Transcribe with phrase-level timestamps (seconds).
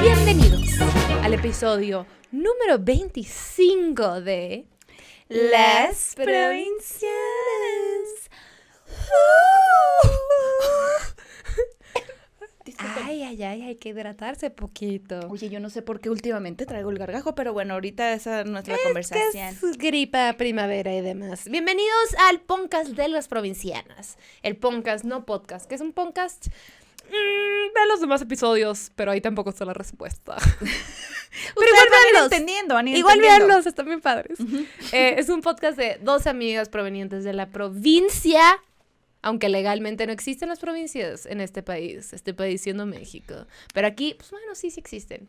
[0.00, 0.80] Bienvenidos
[1.22, 4.64] al episodio número 25 de
[5.28, 7.12] Las Provincianas.
[13.04, 15.20] Ay, ay, ay, hay que hidratarse poquito.
[15.28, 18.58] Oye, yo no sé por qué últimamente traigo el gargajo, pero bueno, ahorita esa no
[18.58, 19.32] es la Es conversación.
[19.32, 21.48] que es gripa, primavera y demás.
[21.48, 24.16] Bienvenidos al podcast de las provincianas.
[24.42, 26.46] El podcast, no podcast, que es un podcast.
[27.08, 30.36] Mm, vean los demás episodios, pero ahí tampoco está la respuesta.
[30.60, 32.32] pero igual véanlos.
[32.32, 33.46] entendiendo, van Igual entendiendo.
[33.46, 34.38] véanlos, están bien padres.
[34.92, 38.40] Eh, es un podcast de dos amigas provenientes de la provincia,
[39.22, 43.46] aunque legalmente no existen las provincias en este país, este país siendo México.
[43.72, 45.28] Pero aquí, pues bueno, sí, sí existen.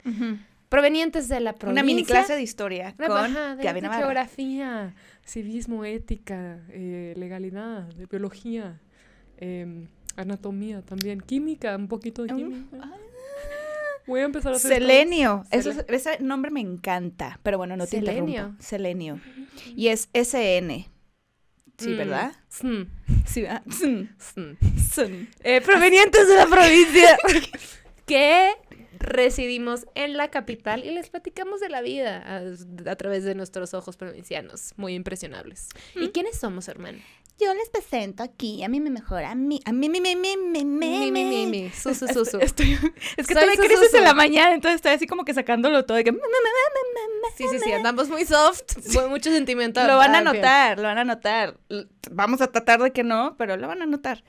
[0.69, 1.83] Provenientes de la provincia.
[1.83, 8.07] Una mini clase de historia Una con ajá, de, geografía, civismo, ética, eh, legalidad, de
[8.07, 8.81] biología,
[9.37, 12.77] em, anatomía también, química, un poquito de Mm, química.
[12.81, 12.97] ah.
[14.05, 15.45] Voy a empezar a hacer Selenio.
[15.51, 18.23] Eso- ese nombre me encanta, pero bueno, no te Selenio.
[18.27, 18.61] interrumpo.
[18.63, 19.19] Selenio.
[19.77, 20.89] Y es SN.
[21.77, 22.33] Sí, Mm, ¿verdad?
[22.61, 22.81] mm,
[23.25, 23.63] Sí, ¿verdad?
[24.35, 25.27] Mm.
[25.43, 27.17] Eh, provenientes de la provincia
[28.05, 28.51] que
[28.99, 33.73] residimos en la capital y les platicamos de la vida a, a través de nuestros
[33.73, 35.69] ojos provincianos, muy impresionables.
[35.95, 36.99] ¿Y quiénes somos, hermano?
[37.43, 39.63] Yo les presento aquí a mi mejor amiga.
[39.65, 42.37] A mí, mi, mi, mi, mi, Mi, mi, mi, mi, su, su, su, su.
[42.39, 42.77] Estoy,
[43.17, 45.97] es que creces su, en la mañana, entonces estoy así como que sacándolo todo.
[46.03, 46.11] Que,
[47.35, 48.61] Sí, sí, sí, andamos muy soft,
[49.09, 49.83] mucho sentimiento.
[49.85, 51.57] Lo van a notar, lo van a notar.
[52.11, 54.23] Vamos a tratar de que no, pero lo van a notar.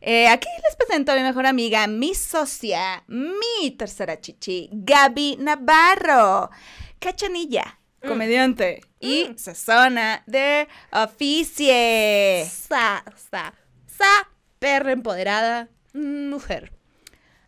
[0.00, 6.50] Eh, aquí les presento a mi mejor amiga, mi socia, mi tercera chichi, Gaby Navarro,
[6.98, 8.08] cachanilla, Mm.
[8.08, 12.46] comediante y sazona de oficie.
[12.50, 13.54] Sa, sa,
[13.86, 16.72] sa, perra empoderada, mujer.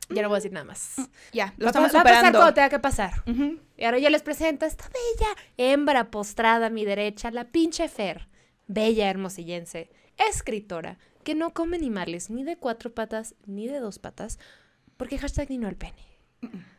[0.08, 0.96] Ya no voy a decir nada más.
[1.32, 2.38] Ya, lo Va, estamos va a pasar superando.
[2.38, 3.12] cuando tenga que pasar.
[3.76, 7.88] Y ahora yo les presento a esta bella hembra postrada a mi derecha, la pinche
[7.88, 8.28] Fer,
[8.68, 14.38] bella hermosillense, escritora, que no come animales ni de cuatro patas ni de dos patas,
[14.96, 16.06] porque hashtag ni no al pene.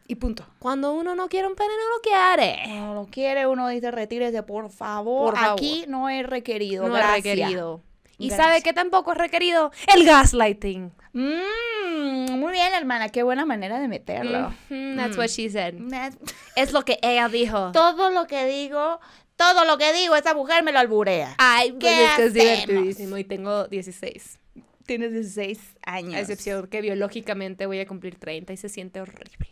[0.07, 0.45] Y punto.
[0.59, 2.67] Cuando uno no quiere un pene, no lo quiere.
[2.79, 5.31] No lo quiere, uno dice retírese, por favor.
[5.33, 5.53] Por favor.
[5.59, 6.87] Aquí no es requerido.
[6.87, 7.17] No gracias.
[7.17, 7.81] es requerido.
[8.19, 8.47] ¿Y Gracias.
[8.47, 9.71] sabe que tampoco es requerido?
[9.93, 10.91] El gaslighting.
[11.13, 14.53] Mm, muy bien, hermana, qué buena manera de meterlo.
[14.69, 15.75] Mhm, that's what she said.
[15.75, 16.17] Net-
[16.55, 17.71] Es lo que ella dijo.
[17.73, 18.99] Todo lo que digo,
[19.35, 21.35] todo lo que digo, esa mujer me lo alburea.
[21.37, 22.33] Ay, pues ¿Qué es que es hacemos?
[22.67, 24.39] divertidísimo y tengo 16.
[24.87, 26.15] Tienes 16 años.
[26.15, 29.49] A excepción que biológicamente voy a cumplir 30 y se siente horrible.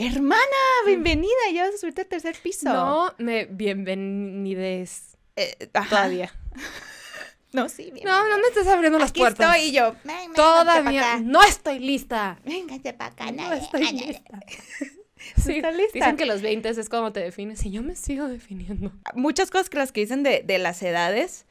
[0.00, 0.44] Hermana,
[0.86, 2.72] bienvenida, ya vas a subirte al tercer piso.
[2.72, 5.88] No me bienvenides Eh, ajá.
[5.88, 6.32] todavía.
[7.50, 8.04] No, sí, bien.
[8.04, 9.56] No, no me estás abriendo las Aquí puertas.
[9.56, 9.92] estoy y yo.
[10.04, 12.38] "Ven, véngase Todavía no estoy lista.
[12.44, 14.06] Véngase para acá, No estoy nadie".
[14.08, 14.40] lista.
[15.42, 15.92] Sí, ¿Estás lista?
[15.94, 18.92] Dicen que los 20 es cuando te defines y yo me sigo definiendo.
[19.14, 21.46] Muchas cosas que las que dicen de, de las edades,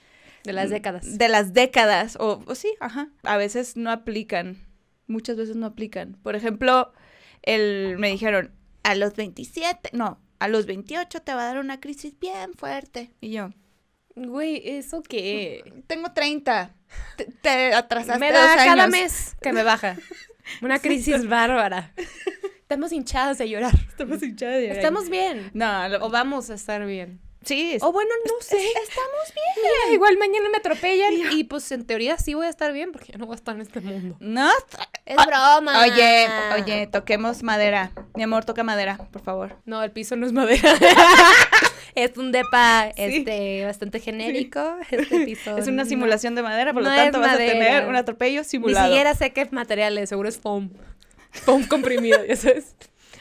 [0.46, 1.04] De las décadas.
[1.04, 4.64] Mm, de las décadas, o, o sí, ajá, a veces no aplican.
[5.08, 6.14] Muchas veces no aplican.
[6.22, 6.94] Por ejemplo,
[7.44, 8.52] el, me dijeron,
[8.84, 13.12] a los 27, no, a los 28 te va a dar una crisis bien fuerte.
[13.22, 13.50] Y yo,
[14.16, 15.84] Güey, ¿eso qué?
[15.88, 16.74] tengo 30.
[17.18, 18.90] Te, te atrasaste Me dos da cada años.
[18.90, 19.96] mes que me baja.
[20.62, 21.94] Una crisis bárbara.
[22.62, 23.74] Estamos hinchadas de llorar.
[23.88, 24.78] Estamos hinchadas de llorar.
[24.78, 25.52] Estamos bien.
[25.54, 27.22] No, lo- O vamos a estar bien.
[27.48, 28.58] Sí, O bueno, no sé.
[28.58, 29.56] estamos bien.
[29.56, 33.12] Mira, igual mañana me atropellan y pues en teoría sí voy a estar bien porque
[33.14, 34.16] ya no voy a estar en este mundo.
[34.20, 34.50] No,
[35.06, 35.82] Es broma.
[35.84, 36.28] Oye,
[36.60, 37.92] oye, toquemos madera.
[38.16, 39.56] Mi amor, toca madera, por favor.
[39.66, 40.74] No, el piso no es madera.
[41.96, 44.78] es un depa este, bastante genérico.
[44.92, 45.58] Este piso.
[45.58, 47.52] Es una no- simulación de madera, por lo tanto vas madera.
[47.52, 48.88] a tener un atropello Ni simulado.
[48.88, 50.70] siquiera sé qué material es, seguro es foam.
[51.32, 52.76] Foam comprimido, ya sabes.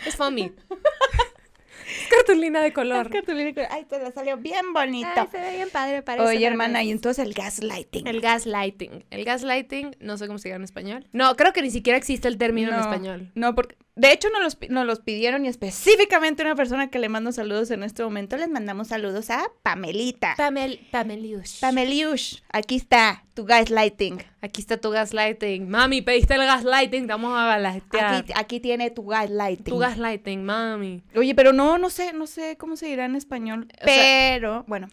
[0.07, 0.53] Es foamy.
[2.07, 3.11] es cartulina de color.
[3.11, 5.09] Cartulina con- Ay, te la salió bien bonito.
[5.15, 6.27] Ay, se ve bien padre, parece.
[6.27, 8.07] Oye, hermana, y entonces el gaslighting.
[8.07, 9.05] El gaslighting.
[9.11, 11.07] El gaslighting, no sé cómo se llama en español.
[11.13, 13.31] No, creo que ni siquiera existe el término en español.
[13.35, 17.09] No, porque de hecho nos los, nos los pidieron y específicamente una persona que le
[17.09, 20.35] mando saludos en este momento, les mandamos saludos a Pamelita.
[20.37, 21.61] Pamel, Pameliush.
[21.61, 24.23] Pameliush, aquí está tu gaslighting.
[24.41, 25.69] Aquí está tu gaslighting.
[25.69, 28.15] Mami, pediste el gaslighting, te vamos a gaslightear.
[28.15, 29.65] Aquí, aquí tiene tu gaslighting.
[29.65, 31.03] Tu gaslighting, mami.
[31.17, 33.67] Oye, pero no, no sé, no sé cómo se dirá en español.
[33.83, 34.89] O sea- pero, bueno.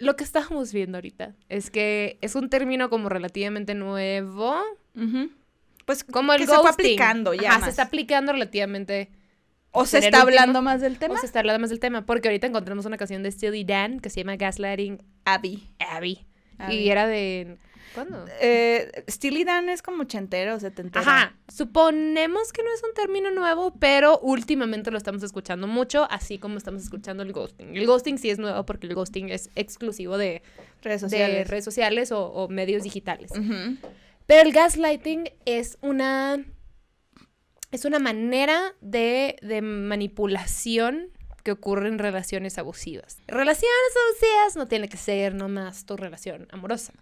[0.00, 4.56] Lo que estamos viendo ahorita es que es un término como relativamente nuevo.
[5.88, 6.84] Pues Como el que se fue ghosting.
[6.84, 7.64] aplicando ya Ajá, más.
[7.64, 9.10] se está aplicando relativamente.
[9.70, 11.14] O se está hablando más del tema.
[11.14, 12.04] O se está hablando más del tema.
[12.04, 15.66] Porque ahorita encontramos una canción de Steely Dan que se llama Gaslighting Abby.
[15.78, 16.26] Abby.
[16.68, 17.56] Y era de...
[17.94, 18.22] ¿Cuándo?
[18.42, 21.00] Eh, Steely Dan es como ochentero, setentero.
[21.00, 26.38] Ajá, suponemos que no es un término nuevo, pero últimamente lo estamos escuchando mucho, así
[26.38, 27.74] como estamos escuchando el ghosting.
[27.74, 30.42] El ghosting sí es nuevo porque el ghosting es exclusivo de,
[30.82, 31.48] Redes de sociales.
[31.48, 33.30] redes sociales o, o medios digitales.
[33.30, 33.78] Ujú.
[34.28, 36.44] Pero el gaslighting es una,
[37.72, 41.12] es una manera de, de manipulación
[41.44, 43.16] que ocurre en relaciones abusivas.
[43.26, 46.92] Relaciones abusivas no tiene que ser nomás tu relación amorosa.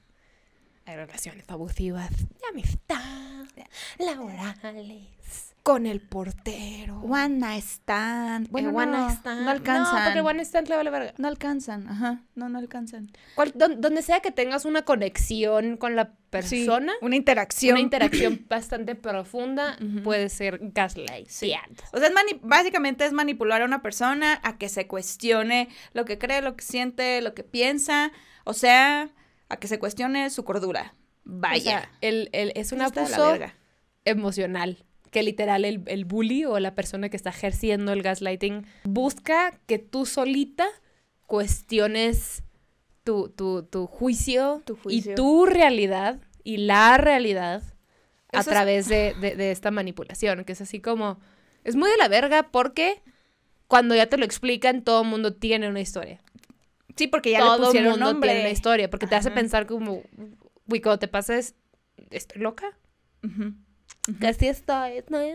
[0.86, 3.44] Hay relaciones abusivas de amistad,
[3.98, 5.02] laborales,
[5.64, 7.00] con el portero.
[7.00, 8.48] One night stand.
[8.50, 9.40] Bueno, one no, night stand.
[9.44, 9.94] no alcanzan.
[9.96, 11.14] No, porque el one night stand le vale verga.
[11.18, 12.20] No alcanzan, ajá.
[12.36, 13.10] No, no alcanzan.
[13.34, 17.72] Cual- don- donde sea que tengas una conexión con la Sí, persona, una interacción.
[17.74, 21.26] una interacción bastante profunda, puede ser gaslight.
[21.28, 26.18] O sea, es básicamente es manipular a una persona a que se cuestione lo que
[26.18, 28.12] cree, lo que siente, lo que piensa.
[28.44, 29.08] O sea,
[29.48, 30.94] a que se cuestione su cordura.
[31.24, 31.58] Vaya.
[31.58, 33.54] O sea, el- el- es un Está abuso verga.
[34.04, 34.84] emocional.
[35.10, 39.78] Que literal el, el bully o la persona que está ejerciendo el gaslighting busca que
[39.78, 40.66] tú solita
[41.26, 42.42] cuestiones
[43.04, 45.12] tu, tu, tu juicio, Tu juicio.
[45.12, 47.62] y tu realidad y la realidad
[48.32, 51.18] a es- través de, de- de esta manipulación, que es así como...
[51.64, 53.02] Es muy de la verga porque
[53.68, 56.20] cuando ya te lo explican, todo el mundo tiene una historia.
[56.96, 58.28] Sí, porque ya le todo el pusieron mundo nombre.
[58.30, 59.34] tiene una historia, porque te hace Ajá.
[59.34, 60.02] pensar como,
[60.66, 61.54] güey, cuando te pases,
[62.10, 62.78] ¿estoy loca?
[63.22, 63.54] Ujú.
[64.20, 65.26] Que sí estoy, no, no,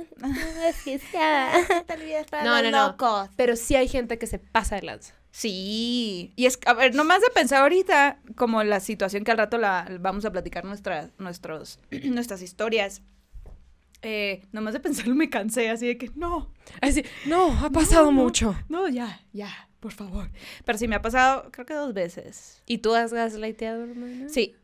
[2.43, 3.29] No, no, no.
[3.35, 5.13] Pero sí hay gente que se pasa de lanza.
[5.31, 6.33] Sí.
[6.35, 9.87] Y es, a ver, nomás de pensar ahorita, como la situación que al rato la
[9.99, 13.01] vamos a platicar nuestras, nuestros, nuestras historias.
[14.01, 18.11] Eh, nomás de pensarlo me cansé, así de que no, Así, no, ha pasado no.
[18.13, 18.55] mucho.
[18.67, 20.29] no, ya, ya, por favor.
[20.63, 22.63] Pero sí me ha pasado, creo que dos veces.
[22.65, 24.29] ¿Y tú has gaslighteado, hermana?
[24.29, 24.55] Sí,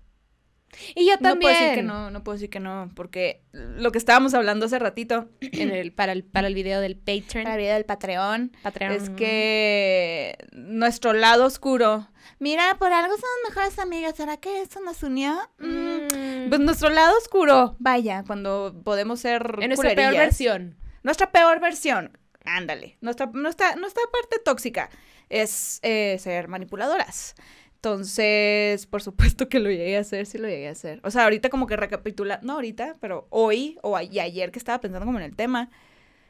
[0.95, 1.39] Y yo no también.
[1.41, 4.77] puedo decir que no, no puedo decir que no, porque lo que estábamos hablando hace
[4.79, 7.45] ratito, En el, para, el, para el video del Patreon.
[7.45, 8.91] la vida del Patreon, Patreon.
[8.93, 12.09] es que nuestro lado oscuro,
[12.39, 15.35] mira, por algo somos mejores amigas, ¿será que eso nos unió?
[15.59, 16.49] Mm, Mm.
[16.49, 20.77] Pues nuestro lado oscuro, vaya, cuando podemos ser en nuestra peor versión.
[21.03, 22.17] Nuestra peor versión,
[22.47, 22.97] ándale.
[23.01, 24.89] Nuestra, nuestra, nuestra parte tóxica
[25.29, 27.35] es eh, ser manipuladoras.
[27.75, 30.99] Entonces, por supuesto que lo llegué a hacer, sí lo llegué a hacer.
[31.03, 34.81] O sea, ahorita como que recapitula, no ahorita, pero hoy o y ayer que estaba
[34.81, 35.69] pensando como en el tema,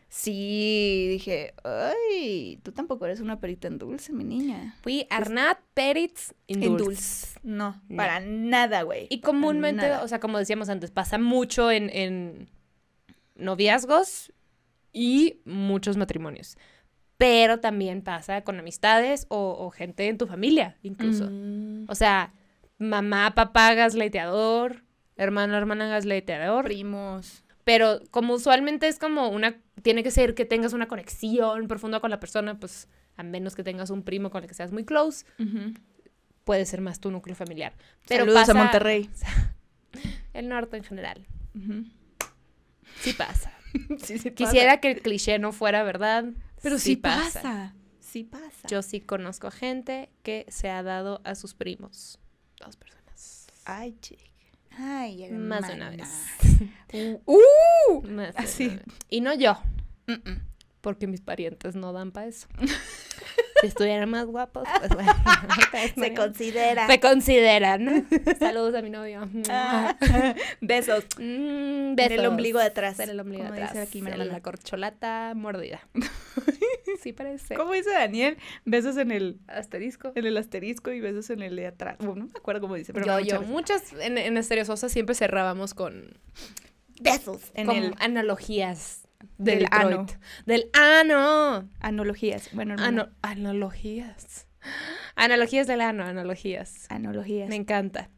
[0.09, 4.75] sí dije, ay, tú tampoco eres una perita en dulce, mi niña.
[4.85, 6.85] We are not perits in En dulce.
[6.85, 7.39] dulce.
[7.43, 7.95] No, No.
[7.97, 9.07] para nada, güey.
[9.09, 10.03] Y comúnmente, nada.
[10.03, 12.49] o sea, como decíamos antes, pasa mucho en, en
[13.35, 14.31] noviazgos
[14.97, 16.57] y muchos matrimonios.
[17.17, 21.27] Pero también pasa con amistades o, o gente en tu familia, incluso.
[21.29, 22.33] Mm, O sea,
[22.79, 24.83] mamá, papá, gasleiteador,
[25.15, 26.65] hermano, hermana, gasleiteador.
[26.65, 27.43] primos.
[27.63, 32.09] Pero como usualmente es como una, tiene que ser que tengas una conexión profunda con
[32.11, 35.25] la persona, pues a menos que tengas un primo con el que seas muy close,
[36.43, 37.73] puede ser más tu núcleo familiar.
[38.07, 39.09] Pero Saludos pasa- a Monterrey.
[40.33, 41.25] El norte en general.
[41.55, 41.83] Ujú.
[43.01, 43.51] Sí pasa.
[44.03, 44.35] Sí, sí pasa.
[44.51, 46.25] Quisiera que el cliché no fuera verdad.
[46.61, 47.75] Pero sí, pasa.
[47.99, 48.67] Sí pasa.
[48.67, 52.19] Yo sí conozco gente que se ha dado a sus primos.
[52.59, 53.47] Dos personas.
[53.65, 54.23] Ay, chica.
[54.71, 56.09] Ay, Más de una hermana.
[56.91, 57.19] vez.
[57.25, 58.01] ¡Uh!
[58.03, 58.65] Más de Así.
[58.67, 58.85] una vez.
[59.09, 59.57] Y no yo,
[60.07, 60.41] Mm-mm.
[60.81, 62.47] porque mis parientes no dan para eso.
[63.61, 65.13] si estuvieran más guapos, pues bueno.
[65.95, 66.87] Se considera.
[66.87, 68.07] Se consideran.
[68.39, 69.29] Saludos a mi novio.
[69.49, 69.95] Ah,
[70.61, 71.05] Besos.
[71.17, 72.99] Mm, En el ombligo de atrás.
[72.99, 73.73] En el ombligo de atrás.
[73.73, 75.79] dice aquí en la corcholata mordida.
[77.01, 77.55] sí parece.
[77.55, 78.37] ¿Cómo dice Daniel?
[78.65, 80.11] Besos en el, Asterisco.
[80.15, 81.97] en el asterisco y besos en el de atrás.
[81.99, 85.15] Bueno, no me acuerdo cómo dice, pero yo, yo, muchas en, en Estereo Sosa siempre
[85.15, 86.17] cerrábamos con,
[86.99, 89.06] Besos en con el analogías
[89.37, 89.85] de del Detroit.
[89.85, 90.05] ano.
[90.45, 91.69] Del ano.
[91.79, 92.49] analogías.
[92.53, 94.47] Bueno, Ano- analogías.
[95.15, 96.85] Analogías del ano, analogías.
[96.89, 97.49] analogías.
[97.49, 98.09] Me encanta.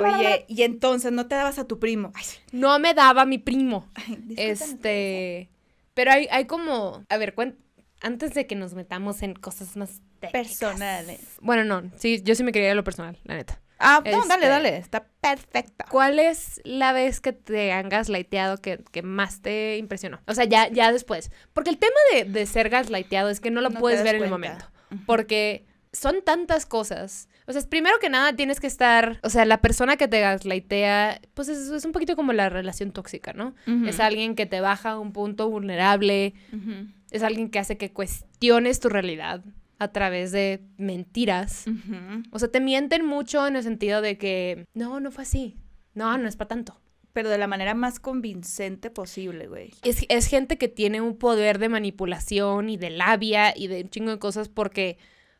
[0.00, 2.10] Oye, y entonces no te dabas a tu primo.
[2.14, 2.24] Ay.
[2.52, 3.88] No me daba mi primo.
[3.94, 4.18] Ay.
[4.36, 5.50] Este.
[5.94, 7.04] Pero hay, hay como.
[7.08, 7.56] A ver, cuen-
[8.00, 10.32] antes de que nos metamos en cosas más técnicas.
[10.32, 11.20] Personales.
[11.40, 11.90] Bueno, no.
[11.96, 13.60] Sí, yo sí me quería lo personal, la neta.
[13.78, 14.76] Ah, no, dale, Este- dale.
[14.78, 15.84] Está perfecta.
[15.90, 20.20] ¿Cuál es la vez que te han gaslighteado que, que más te impresionó?
[20.26, 21.30] O sea, ya, ya después.
[21.52, 24.24] Porque el tema de, de ser gaslighteado es que no lo No puedes ver en
[24.24, 24.64] el momento.
[25.04, 27.28] Porque son tantas cosas.
[27.46, 29.18] O sea, es primero que nada tienes que estar.
[29.22, 32.92] O sea, la persona que te gaslightea, pues es, es un poquito como la relación
[32.92, 33.54] tóxica, ¿no?
[33.86, 36.34] Es alguien que te baja a un punto vulnerable.
[37.10, 39.42] Es alguien que hace que cuestiones tu realidad.
[39.78, 41.66] A través de mentiras.
[42.30, 45.56] O sea, te mienten mucho en el sentido de que, no, no fue así.
[45.94, 46.80] No, no es para tanto.
[47.12, 49.72] Pero de la manera más convincente posible, güey.
[49.82, 53.88] Es, es gente que tiene un poder de manipulación y de labia y de un
[53.88, 54.98] chingo de cosas porque,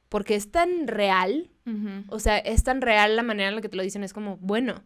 [0.09, 1.51] porque es tan real.
[2.09, 4.05] O sea, es tan real la manera en la que te lo dicen.
[4.05, 4.85] Es como, bueno,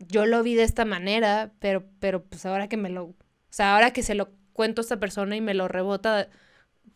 [0.00, 3.04] yo lo vi de esta manera, pero, pero pues ahora que me lo...
[3.04, 3.14] O
[3.50, 6.28] sea, ahora que se lo cuento a esta persona y me lo rebota,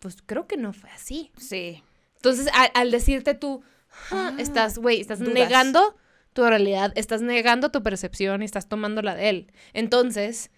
[0.03, 1.31] pues creo que no fue así.
[1.39, 1.83] Sí.
[2.17, 3.63] Entonces, al decirte tú,
[4.11, 5.35] Ah, "Ah", estás, güey, estás dudas.
[5.35, 5.97] negando
[6.33, 9.53] tu realidad, estás negando tu percepción y estás tomando la de él.
[9.75, 10.51] Entonces,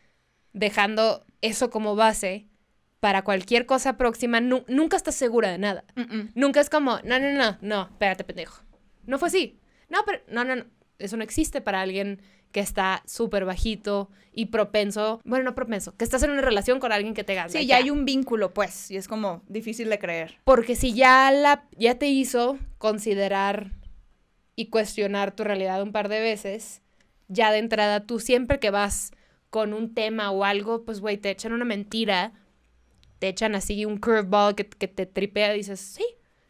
[0.53, 2.49] dejando eso como base
[3.01, 5.85] para cualquier cosa próxima, nu- nunca estás segura de nada.
[6.35, 8.63] Nunca es como, no, no, no, no, espérate, pendejo.
[9.05, 9.59] No fue así.
[9.89, 10.65] No, pero, no, no, no.
[11.05, 12.21] Eso no existe para alguien
[12.53, 16.93] que está súper bajito y propenso, bueno, no propenso, que estás en una relación con
[16.93, 17.59] alguien que te gasta.
[17.59, 20.39] Sí, ya hay un vínculo, pues, y es como difícil de creer.
[20.45, 23.73] Porque si ya, la, ya te hizo considerar
[24.57, 26.81] y cuestionar tu realidad un par de veces,
[27.29, 29.11] ya de entrada tú siempre que vas
[29.51, 32.33] con un tema o algo, pues güey, te echan una mentira,
[33.19, 36.05] te echan así un curveball que, que te tripea y dices, sí,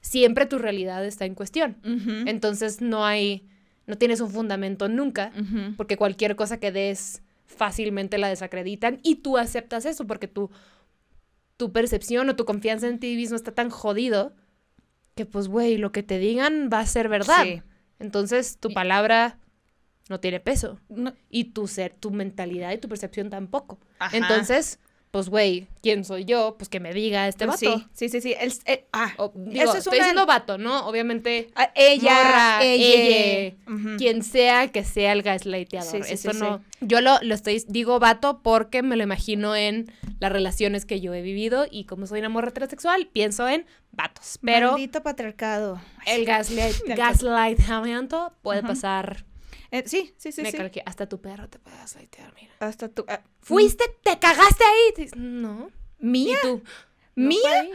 [0.04, 1.78] siempre tu realidad está en cuestión.
[2.26, 3.48] Entonces no hay,
[3.86, 5.32] no tienes un fundamento nunca,
[5.76, 10.50] porque cualquier cosa que des fácilmente la desacreditan y tú aceptas eso porque tu,
[11.56, 14.34] tu percepción o tu confianza en ti mismo está tan jodido
[15.14, 17.42] que pues, güey, lo que te digan va a ser verdad.
[17.44, 17.62] Sí.
[18.00, 19.38] Entonces tu Y- palabra
[20.10, 23.78] no tiene peso No- y tu ser, tu mentalidad y tu percepción tampoco.
[23.98, 24.16] Ajá.
[24.16, 24.78] Entonces,
[25.14, 26.56] pues, güey, ¿quién soy yo?
[26.58, 27.78] Pues que me diga este Pues vato.
[27.92, 28.32] Sí, sí, sí.
[28.32, 28.34] sí.
[28.36, 30.88] El- eh, ah, O, digo, eso es estoy una- diciendo vato, ¿no?
[30.88, 33.54] Obviamente ah, ella, morra, ella.
[33.96, 35.88] quien sea que sea el gaslighteador.
[35.88, 36.64] Sí, sí, Esto no.
[36.80, 41.14] Yo lo, lo estoy, digo vato porque me lo imagino en las relaciones que yo
[41.14, 44.40] he vivido y como soy una morra heterosexual, pienso en vatos.
[44.42, 45.80] Pero Maldito patriarcado.
[46.06, 49.24] el gaslight, gaslightamiento puede pasar.
[49.70, 50.56] Eh, sí, sí, sí, me sí.
[50.56, 50.82] calqué.
[50.86, 52.52] Hasta tu perro te puede gaslightear, mira.
[52.60, 53.04] Hasta tú.
[53.08, 53.84] ah, ¿Fuiste?
[54.02, 55.08] ¿Te cagaste ahí?
[55.16, 55.70] No.
[55.98, 56.36] ¿Mía?
[56.42, 56.62] ¿Y tú?
[57.16, 57.60] No ¿Mía?
[57.60, 57.70] ahí.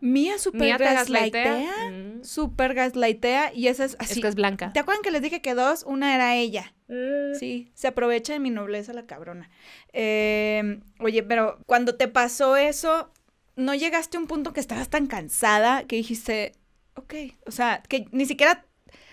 [0.00, 1.90] Mía super ¿Mía te gaslightea.
[1.90, 2.24] Mm.
[2.24, 3.52] Super gaslightea.
[3.54, 4.20] Y esa es Es así.
[4.22, 4.72] que es blanca.
[4.72, 5.82] ¿Te acuerdan que les dije que dos?
[5.86, 6.74] Una era ella.
[6.88, 7.34] Mm.
[7.38, 9.50] Sí, se aprovecha de mi nobleza la cabrona.
[9.92, 13.10] Eh, oye, pero cuando te pasó eso,
[13.56, 16.52] ¿no llegaste a un punto que estabas tan cansada que dijiste,
[16.94, 17.14] ok,
[17.46, 18.64] o sea, que ni siquiera...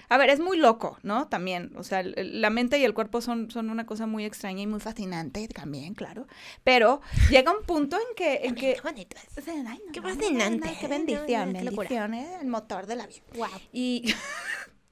[0.09, 1.27] A ver, es muy loco, ¿no?
[1.27, 4.67] También, o sea, la mente y el cuerpo son, son una cosa muy extraña y
[4.67, 6.27] muy fascinante también, claro.
[6.63, 8.41] Pero llega un punto en que...
[8.43, 9.47] En que bonito es.
[9.47, 10.77] ay, no, Qué fascinante.
[10.79, 12.37] Qué bendición, qué bendición, ¿eh?
[12.41, 13.23] el motor de la vida.
[13.35, 13.49] Wow.
[13.71, 14.13] Y...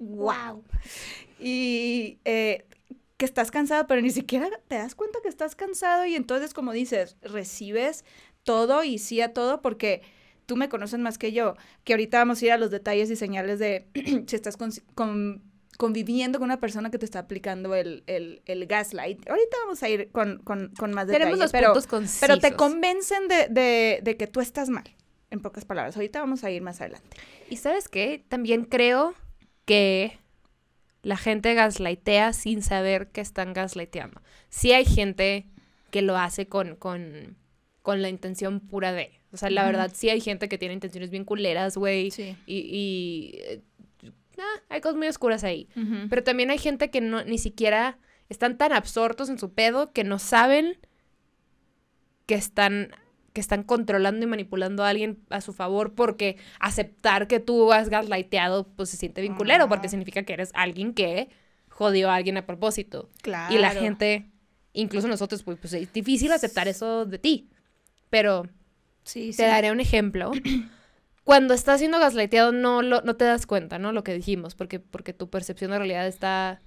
[0.04, 0.64] Wow.
[1.40, 2.66] y eh,
[3.18, 6.72] que estás cansado, pero ni siquiera te das cuenta que estás cansado y entonces como
[6.72, 8.04] dices, recibes
[8.42, 10.02] todo y sí a todo porque
[10.52, 11.56] tú me conoces más que yo,
[11.86, 13.88] que ahorita vamos a ir a los detalles y señales de
[14.28, 15.42] si estás con- con-
[15.78, 19.26] conviviendo con una persona que te está aplicando el, el, el gaslight.
[19.30, 22.20] Ahorita vamos a ir con, con, con más Tenemos detalles, los pero, puntos concisos.
[22.20, 24.84] pero te convencen de, de, de que tú estás mal,
[25.30, 25.96] en pocas palabras.
[25.96, 27.16] Ahorita vamos a ir más adelante.
[27.50, 28.26] Y sabes qué?
[28.28, 29.16] También creo
[29.64, 30.18] que
[31.04, 34.22] la gente gaslightea sin saber que están gaslighteando.
[34.50, 35.48] Sí hay gente
[35.90, 37.38] que lo hace con, con,
[37.82, 39.20] con la intención pura de.
[39.32, 42.12] O sea, la verdad, sí hay gente que tiene intenciones bien culeras, güey.
[42.12, 42.36] Sí.
[42.46, 43.62] Y, y eh,
[44.38, 45.68] ah, hay cosas muy oscuras ahí.
[45.74, 47.98] Pero, Pero también hay gente que no, ni siquiera
[48.30, 50.78] están tan absortos en su pedo que no saben
[52.26, 52.92] que están,
[53.34, 57.90] que están controlando y manipulando a alguien a su favor porque aceptar que tú has
[57.90, 61.30] gaslighteado pues se siente bien culero porque significa que eres alguien que
[61.68, 63.10] jodió a alguien a propósito.
[63.22, 63.54] claro.
[63.54, 64.30] Y la gente,
[64.72, 67.50] incluso nosotros, pues, pues es difícil aceptar eso de ti.
[68.12, 68.44] Pero
[69.04, 69.38] Sí, sí.
[69.38, 70.32] te daré un ejemplo.
[71.24, 73.92] Cuando estás siendo gaslighteado no, lo, no te das cuenta, ¿no?
[73.92, 76.62] Lo que dijimos, porque, porque tu percepción de realidad está,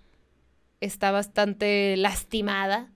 [0.81, 2.91] está bastante lastimada.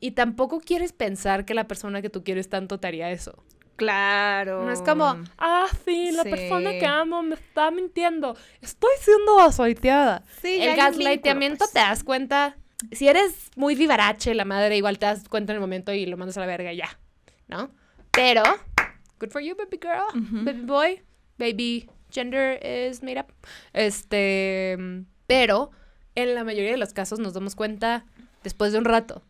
[0.00, 3.44] Y tampoco quieres pensar que la persona que tú quieres tanto te haría eso.
[3.76, 4.64] Claro.
[4.64, 6.30] No es como, ah, sí, la Sí.
[6.30, 8.36] persona que amo me está mintiendo.
[8.62, 10.22] Estoy siendo gaslighteada.
[10.40, 12.56] Sí, El un gaslighteamiento vínculo, te das cuenta.
[12.92, 16.16] Si eres muy vivarache, la madre, igual te das cuenta en el momento y lo
[16.16, 16.98] mandas a la verga y ya,
[17.48, 17.70] ¿no?
[18.10, 18.42] Pero,
[19.20, 21.02] good for you, baby girl, baby boy,
[21.38, 23.26] baby gender is made up.
[23.72, 24.76] Este,
[25.26, 25.70] pero
[26.14, 28.04] en la mayoría de los casos nos damos cuenta
[28.42, 29.22] después de un rato.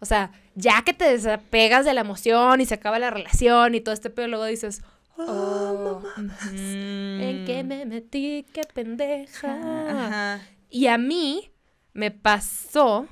[0.00, 3.80] O sea, ya que te desapegas de la emoción y se acaba la relación y
[3.80, 4.82] todo este pedo, luego dices,
[5.16, 6.56] oh, Oh, ujú.
[6.56, 8.44] ¿en qué me metí?
[8.52, 10.06] ¡Qué pendeja!
[10.06, 10.40] Ajá.
[10.68, 11.52] Y a mí
[11.92, 13.06] me pasó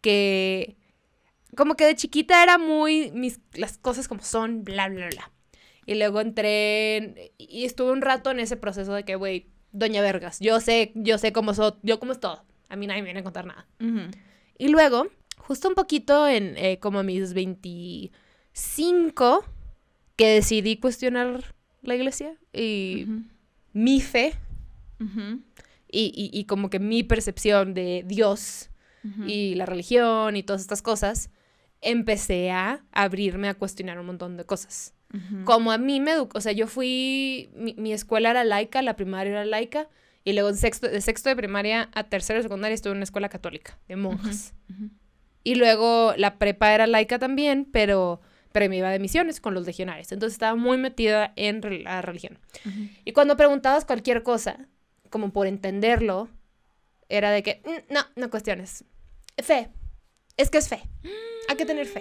[0.00, 0.76] que
[1.60, 5.30] como que de chiquita era muy mis las cosas como son, bla bla bla.
[5.86, 10.02] Y luego entré en- y estuve un rato en ese proceso de que, güey, doña
[10.02, 12.44] Vergas, yo sé, yo sé cómo so, yo cómo es todo.
[12.68, 13.66] A mí nadie me viene a contar nada.
[14.58, 15.06] Y luego,
[15.38, 19.44] justo un poquito en eh, como mis 25,
[20.16, 23.06] que decidí cuestionar la iglesia y
[23.72, 24.34] mi fe
[25.90, 28.70] y, y- y como que mi percepción de Dios
[29.26, 31.30] y la religión y todas estas cosas,
[31.82, 34.94] empecé a abrirme a cuestionar un montón de cosas.
[35.12, 35.44] Ujú.
[35.44, 38.96] Como a mí me educó, o sea, yo fui, mi, mi escuela era laica, la
[38.96, 39.88] primaria era laica,
[40.24, 43.04] y luego en sexto, de sexto de primaria a tercero de secundaria estuve en una
[43.04, 44.54] escuela católica, de monjas.
[44.70, 44.90] Ujú.
[45.42, 48.20] Y luego la prepa era laica también, pero,
[48.52, 50.12] pero me iba de misiones con los legionarios.
[50.12, 52.38] Entonces estaba muy metida en re- la religión.
[53.06, 54.68] Y cuando preguntabas cualquier cosa,
[55.08, 56.28] como por entenderlo,
[57.08, 58.84] era de que, "Mm, no, no cuestiones.
[59.38, 59.70] Fe.
[60.40, 60.80] Es que es fe.
[61.48, 62.00] Hay que tener fe.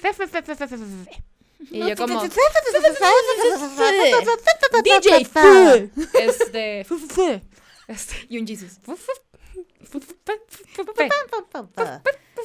[0.00, 1.24] Fe, fe, fe, fe, fe, fe, fe, fe.
[1.70, 2.22] Y yo como...
[4.82, 5.90] DJ Fe.
[6.14, 6.86] Este...
[7.88, 8.26] Este...
[8.30, 8.78] Y un Jesus.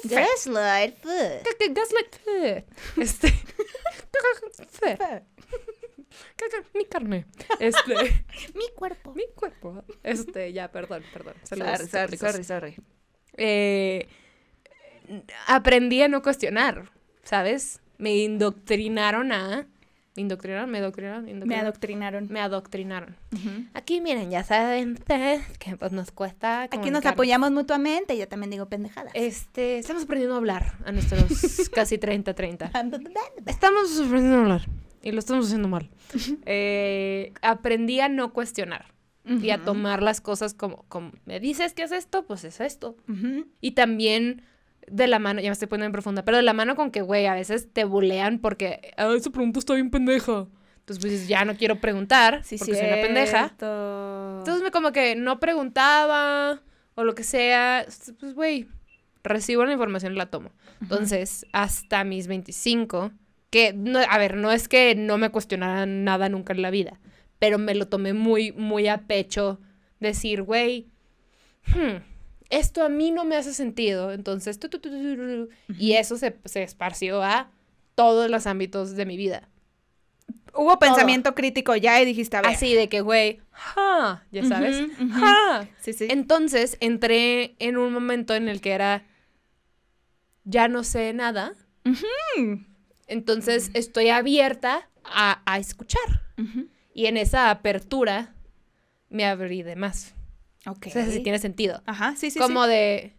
[0.03, 1.05] Gaslight
[1.69, 2.65] Gaslight fe.
[2.97, 3.33] Este...
[4.71, 5.23] Fe.
[6.73, 7.27] Mi carne.
[7.61, 8.25] Este...
[8.55, 9.13] Mi cuerpo.
[9.13, 9.85] Mi cuerpo.
[10.03, 11.35] Este, ya, perdón, perdón.
[11.43, 12.75] Saludos, Sorry, sorry, sorry, sorry.
[13.37, 14.07] Eh,
[15.47, 16.91] aprendí a no cuestionar,
[17.23, 17.81] ¿sabes?
[17.97, 19.67] Me indoctrinaron a...
[20.15, 20.69] ¿Me indoctrinaron?
[20.69, 21.25] ¿Me adoctrinaron?
[21.25, 21.65] Me ¿Indoctrinaron?
[21.65, 22.27] adoctrinaron.
[22.29, 23.15] Me adoctrinaron.
[23.73, 28.15] Aquí, miren, ya saben ustedes que pues nos cuesta Aquí nos apoyamos mutuamente.
[28.15, 29.11] Yo también digo pendejadas.
[29.15, 32.71] Este, estamos aprendiendo a hablar a nuestros casi 30, 30.
[33.47, 34.61] Estamos aprendiendo a hablar
[35.03, 35.89] y lo estamos haciendo mal.
[36.45, 38.93] Eh, aprendí a no cuestionar
[39.25, 42.95] y a tomar las cosas como, como, me dices que es esto, pues es esto.
[43.61, 44.43] Y también
[44.87, 47.01] de la mano, ya me estoy poniendo en profunda, pero de la mano con que,
[47.01, 50.47] güey, a veces te bulean porque, ah, esa pregunta está bien pendeja.
[50.79, 53.47] Entonces, pues ya no quiero preguntar Sí, porque soy una pendeja.
[53.47, 54.39] cierto.
[54.39, 56.61] Entonces, me como que no preguntaba
[56.95, 57.85] o lo que sea.
[58.19, 58.67] Pues, güey,
[59.23, 60.51] recibo la información y la tomo.
[60.81, 63.11] Entonces, hasta mis 25,
[63.49, 66.99] que, no, a ver, no es que no me cuestionaran nada nunca en la vida,
[67.39, 69.61] pero me lo tomé muy, muy a pecho.
[70.01, 70.87] Decir, güey,
[71.67, 72.03] hmm,
[72.53, 74.11] esto a mí no me hace sentido.
[74.11, 77.49] Entonces, tu, tu, tu, y eso se, se esparció a
[77.95, 79.49] todos los ámbitos de mi vida.
[80.55, 82.51] Hubo pensamiento crítico ya y dijiste, a ver.
[82.51, 85.67] Así de que, güey, ja, ya sabes, ja.
[85.81, 86.07] Sí, sí.
[86.09, 89.05] Entonces entré en un momento en el que era,
[90.43, 91.53] ya no sé nada,
[93.07, 96.21] entonces estoy abierta a, a escuchar.
[96.93, 98.35] Y en esa apertura
[99.09, 100.13] me abrí de más.
[100.65, 100.87] Ok.
[100.87, 101.81] O sea, si tiene sentido.
[101.85, 102.69] Ajá, sí, sí, Como sí.
[102.69, 103.13] de,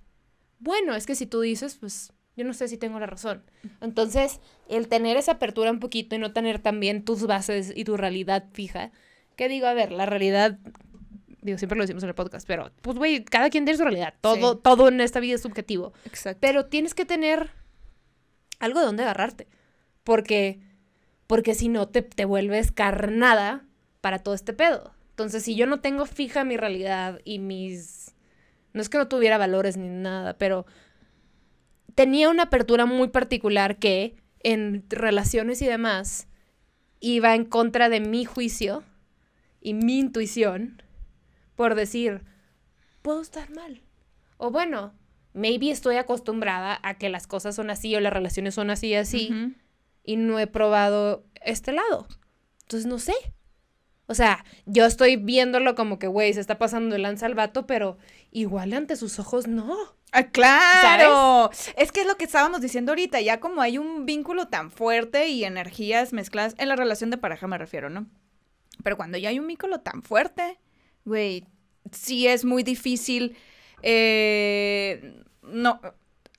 [0.59, 3.45] bueno, es que si tú dices, pues yo no sé si tengo la razón.
[3.81, 7.97] Entonces, el tener esa apertura un poquito y no tener también tus bases y tu
[7.97, 8.91] realidad fija,
[9.37, 10.59] que digo, a ver, la realidad,
[11.43, 14.15] digo, siempre lo decimos en el podcast, pero pues, güey, cada quien tiene su realidad.
[14.21, 14.61] Todo, Sí.
[14.63, 15.93] todo en esta vida es subjetivo.
[16.07, 16.39] Exacto.
[16.41, 17.51] Pero tienes que tener
[18.59, 19.49] algo de donde agarrarte.
[20.03, 20.61] Porque,
[21.27, 23.65] porque si no, te, te vuelves carnada
[24.01, 24.94] para todo este pedo.
[25.15, 28.15] Entonces, si yo no tengo fija mi realidad y mis...
[28.73, 30.67] No es que no tuviera valores ni nada, pero
[31.95, 36.27] tenía una apertura muy particular que en relaciones y demás
[36.99, 38.83] iba en contra de mi juicio
[39.61, 40.83] y mi intuición
[41.55, 42.23] por decir,
[43.03, 43.83] puedo estar mal.
[44.37, 44.93] O bueno,
[45.33, 48.95] maybe estoy acostumbrada a que las cosas son así o las relaciones son así y
[48.95, 49.55] así
[50.03, 52.07] y no he probado este lado.
[52.63, 53.15] Entonces no sé.
[54.07, 57.67] O sea, yo estoy viéndolo como que, güey, se está pasando de lanza al vato,
[57.67, 57.97] pero
[58.33, 59.77] igual ante sus ojos no.
[60.13, 61.51] Ah, claro.
[61.77, 65.29] Es que es lo que estábamos diciendo ahorita, ya como hay un vínculo tan fuerte
[65.29, 68.07] y energías mezcladas, en la relación de pareja me refiero, ¿no?
[68.83, 70.59] Pero cuando ya hay un vínculo tan fuerte,
[71.05, 71.47] güey,
[71.91, 73.37] sí es muy difícil,
[73.83, 75.81] eh, no,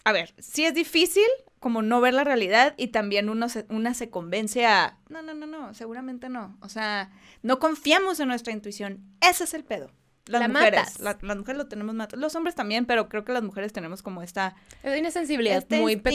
[0.03, 1.27] a ver, sí es difícil
[1.65, 5.33] como no ver la realidad y también uno se, una se convence a, no, no,
[5.33, 7.09] no, no, seguramente no, o sea,
[7.41, 9.89] no confiamos en nuestra intuición, ese es el pedo.
[10.27, 10.99] Las La mujeres, matas.
[10.99, 14.03] la- las mujeres lo tenemos más, los hombres también, pero creo que las mujeres tenemos
[14.03, 16.11] como esta Hay una sensibilidad este muy instinto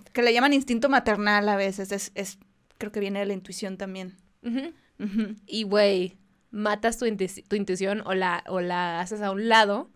[0.00, 0.12] peculiar.
[0.12, 2.40] que le llaman instinto maternal a veces, es, es
[2.76, 4.16] creo que viene de la intuición también.
[5.46, 6.16] Y, güey,
[6.50, 9.90] matas tu, intu- tu intuición o la, o la haces a un lado.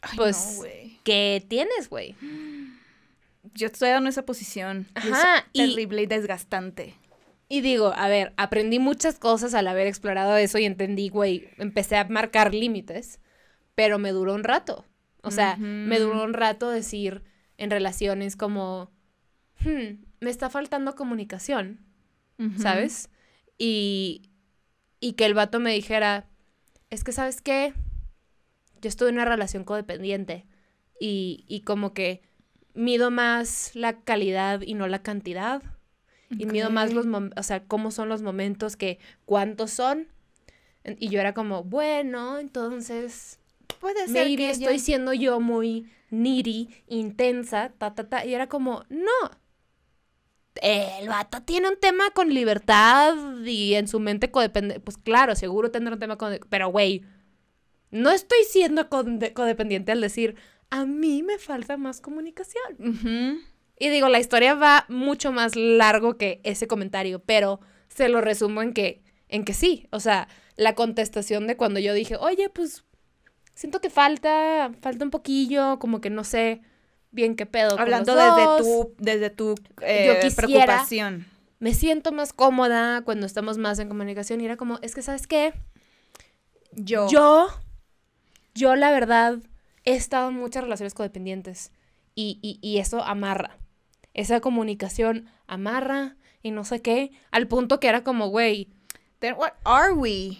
[0.00, 0.98] Ay, Pues, no.
[1.04, 2.14] ¿Qué tienes, güey?
[3.54, 4.88] Yo estoy en esa posición.
[5.04, 5.18] y es
[5.52, 6.94] y- terrible y desgastante.
[7.48, 11.96] Y digo, a ver, aprendí muchas cosas al haber explorado eso y entendí, güey, empecé
[11.96, 13.20] a marcar límites,
[13.74, 14.84] pero me duró un rato.
[15.22, 17.22] O sea, me duró un rato decir
[17.56, 18.90] en relaciones como,
[19.60, 21.80] "Hmm, me está faltando comunicación.
[22.58, 23.10] ¿sabes?
[23.58, 24.22] y,
[25.00, 26.26] y que el vato me dijera,
[26.90, 27.72] es que sabes qué,
[28.82, 30.44] yo estuve en una relación codependiente
[31.00, 32.22] y, y como que
[32.74, 35.62] mido más la calidad y no la cantidad.
[36.30, 40.08] Y mido más los, o sea, cómo son los momentos, que cuántos son.
[40.98, 43.38] Y yo era como, bueno, entonces,
[43.80, 48.24] Puede ser maybe que estoy yo- siendo yo muy needy, intensa, ta, ta, ta.
[48.24, 49.10] Y era como, no.
[50.62, 54.80] El vato tiene un tema con libertad y en su mente codepende.
[54.80, 56.38] Pues claro, seguro tendrá un tema con.
[56.48, 57.02] Pero, güey,
[57.90, 60.36] no estoy siendo codependiente al decir,
[60.80, 63.40] a mí me falta más comunicación.
[63.78, 68.60] Y digo, la historia va mucho más largo que ese comentario, pero se lo resumo
[68.62, 69.86] en que, en que sí.
[69.90, 72.84] O sea, la contestación de cuando yo dije, oye, pues
[73.54, 76.60] siento que falta, falta un poquillo, como que no sé
[77.12, 77.70] bien qué pedo.
[77.70, 78.62] con Hablando los desde dos.
[78.62, 81.26] tu, desde tu eh, quisiera- preocupación.
[81.60, 84.40] Me siento más cómoda cuando estamos más en comunicación.
[84.40, 85.54] Y era como, es que, ¿sabes qué?
[86.72, 87.08] Yo.
[87.08, 87.46] Yo,
[88.54, 89.38] yo la verdad,
[89.84, 91.72] he estado en muchas relaciones codependientes
[92.14, 93.58] y, y, y eso amarra.
[94.12, 98.68] Esa comunicación amarra y no sé qué, al punto que era como, güey,
[99.18, 100.38] Then what are we?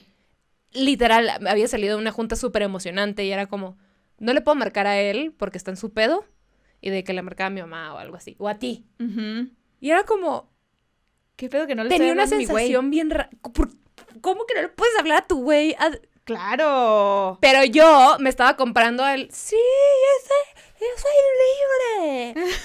[0.73, 3.79] literal, había salido de una junta súper emocionante y era como,
[4.19, 6.25] no le puedo marcar a él porque está en su pedo
[6.81, 8.85] y de que le marcaba a mi mamá o algo así, o a ti.
[9.81, 10.53] Y era como,
[11.37, 13.31] ¿Qué pedo que no le tenía una sensación bien rara.
[14.21, 15.75] ¿Cómo que no le puedes hablar a tu güey?
[16.25, 17.39] Claro.
[17.41, 21.13] Pero yo me estaba comprando el, sí, yo soy, yo soy
[22.33, 22.51] libre.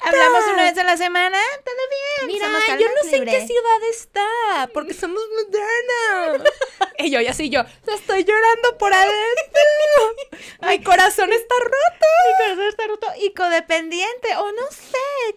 [0.00, 2.26] Hablamos una vez a la semana, todo bien.
[2.28, 6.48] Mira, somos yo no sé en qué ciudad está, porque somos modernos.
[6.98, 9.60] y yo, y así yo, estoy llorando por adentro.
[10.68, 12.06] Mi corazón está roto.
[12.26, 14.85] Mi corazón está roto y codependiente, o no sé,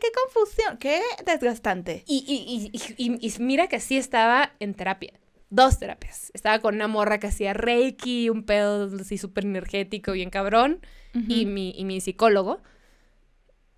[0.10, 2.04] qué confusión, qué desgastante.
[2.08, 5.14] Y, y, y, y- mira que sí estaba en terapia.
[5.50, 6.32] Dos terapias.
[6.34, 10.80] Estaba con una morra que hacía reiki, un pedo así súper energético, bien cabrón.
[11.28, 12.62] y, mi, y mi psicólogo.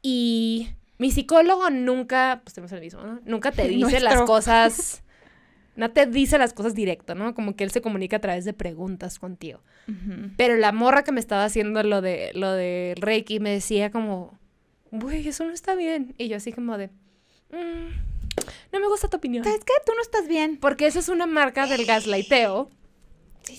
[0.02, 3.22] Y mi psicólogo nunca, pues tenemos el mismo, ¿no?
[3.26, 5.04] Nunca te dice las cosas,
[5.76, 7.34] no te dice las cosas directo, ¿no?
[7.34, 9.62] Como que él se comunica a través de preguntas contigo.
[10.38, 14.40] Pero la morra que me estaba haciendo lo de lo de Reiki me decía como,
[14.92, 16.14] güey, eso no está bien.
[16.18, 16.88] Y yo así como de,
[17.52, 17.90] "Mm,
[18.72, 19.44] no me gusta tu opinión.
[19.44, 19.74] ¿Sabes qué?
[19.86, 20.58] Tú no estás bien.
[20.60, 22.70] Porque eso es una marca del gaslighteo.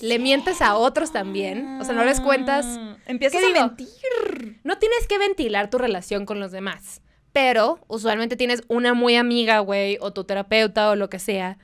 [0.01, 1.79] Le mientes a otros también.
[1.81, 3.67] O sea, no les cuentas Empiezas ¿Qué a digo?
[3.67, 4.61] mentir.
[4.65, 9.59] No tienes que ventilar tu relación con los demás, pero usualmente tienes una muy amiga,
[9.59, 11.59] güey, o tu terapeuta o lo que sea.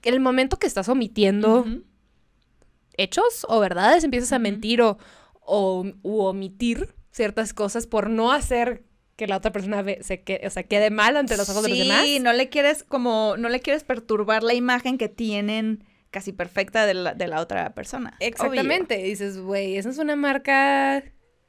[0.00, 1.64] que En el momento que estás omitiendo
[2.96, 4.98] hechos o verdades, empiezas a mentir o,
[5.40, 8.82] o u omitir ciertas cosas por no hacer
[9.20, 11.68] que la otra persona ve- se quede, o sea, quede mal ante los ojos de
[11.68, 12.04] los demás.
[12.06, 16.86] Sí, no le quieres como, no le quieres perturbar la imagen que tienen casi perfecta
[16.86, 18.16] de la, de la otra persona.
[18.20, 18.98] Exactamente.
[19.00, 21.04] Y dices, güey, esa es una marca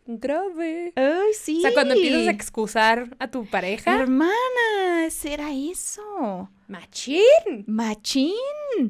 [0.05, 0.93] grave.
[0.95, 1.57] Ay, sí.
[1.59, 6.49] O sea, cuando empiezas a excusar a tu pareja, Hermana, será eso.
[6.67, 7.21] machín.
[7.67, 8.33] Machín.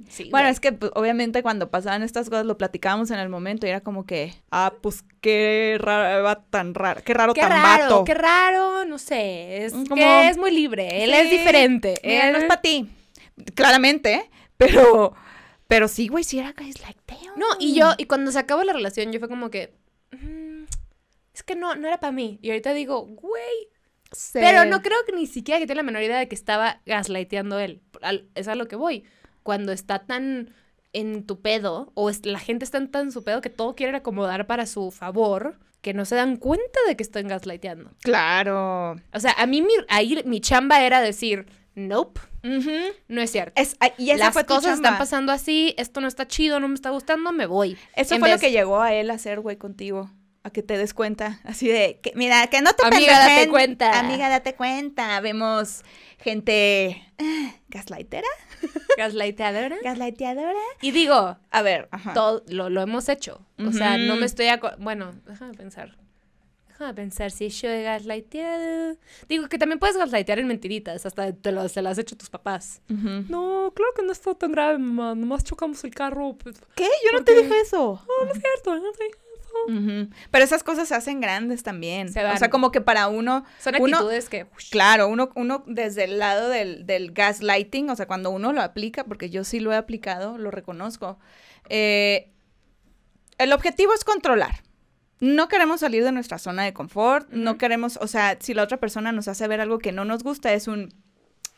[0.09, 0.51] Sí, Bueno, güey.
[0.51, 3.81] es que pues, obviamente cuando pasaban estas cosas lo platicábamos en el momento y era
[3.81, 8.03] como que, ah, pues qué raro, va tan raro, qué raro Qué tan raro, vato.
[8.03, 11.95] qué raro, no sé, es Como- que es muy libre, él es diferente.
[12.03, 12.87] Mira, no es él- para ti.
[13.55, 15.13] Claramente, pero,
[15.67, 17.33] pero sí, güey, sí era gaslighteo.
[17.37, 19.73] No, y yo, y cuando se acabó la relación, yo fue como que,
[20.11, 20.40] "Mm,
[21.33, 22.39] es que no, no era para mí.
[22.41, 23.69] Y ahorita digo, güey,
[24.11, 24.39] Sí.
[24.41, 27.59] pero no creo que ni siquiera que tiene la menor idea de que estaba gaslighteando
[27.59, 27.81] él.
[28.35, 29.05] Es a lo que voy.
[29.43, 30.53] Cuando está tan
[30.93, 33.95] en tu pedo, o es- la gente está en tan su pedo que todo quiere
[33.95, 37.91] acomodar para su favor, que no se dan cuenta de que están gaslighteando.
[38.03, 38.97] Claro.
[39.13, 42.19] O sea, a mí mi, ahí mi chamba era decir, nope,
[43.07, 43.53] no es cierto.
[43.59, 46.89] Es, ah, y Las cosas están pasando así, esto no está chido, no me está
[46.89, 47.77] gustando, me voy.
[47.95, 50.11] Eso En fue lo que llegó a él a hacer, güey, contigo.
[50.43, 51.39] A que te des cuenta.
[51.43, 53.99] Así de, que, mira, que no te Amiga, date cuenta.
[53.99, 55.19] Amiga, date cuenta.
[55.21, 55.83] Vemos
[56.17, 58.27] gente ah, gaslightera,
[58.97, 59.77] Gaslightadora.
[59.83, 60.53] gaslighteadora.
[60.81, 62.13] Y digo, A ver, ajá.
[62.13, 63.45] todo lo, lo hemos hecho.
[63.59, 64.47] O sea, no me estoy...
[64.79, 65.95] Bueno, déjame pensar.
[66.67, 68.97] Déjame pensar si yo he gaslighteado.
[69.29, 72.31] Digo que también puedes gaslightear en mentiritas, hasta te lo, se las has hecho tus
[72.31, 72.81] papás.
[72.87, 75.13] No, claro que no está tan grave, mamá.
[75.13, 76.35] Nomás chocamos el carro.
[76.41, 76.87] Pues, ¿Qué?
[77.05, 78.03] Yo no te dije eso.
[78.07, 79.17] no, no es cierto, no te dije
[80.31, 82.11] Pero esas cosas se hacen grandes también.
[82.11, 84.47] Se O sea, como que para uno, Son Uno- actitudes que...
[84.71, 89.03] claro, uno, uno desde el lado del, del gaslighting, o sea, cuando uno lo aplica,
[89.03, 91.19] porque yo sí lo he aplicado, lo reconozco,
[91.69, 92.31] eh,
[93.37, 94.63] el objetivo es controlar.
[95.19, 98.79] No queremos salir de nuestra zona de confort, no queremos, o sea, si la otra
[98.79, 100.93] persona nos hace ver algo que no nos gusta, es un,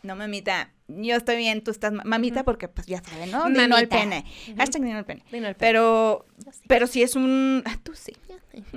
[0.04, 3.48] no, mamita, yo estoy bien, tú estás, ma- mamita, porque pues ya saben, ¿no?
[3.50, 3.98] Ni no al Mamita.
[3.98, 4.26] pene.
[4.58, 5.24] Hashtag ni no al pene.
[5.32, 6.62] Dino el Pero, sí.
[6.68, 8.14] pero sí es un, ah, tú sí.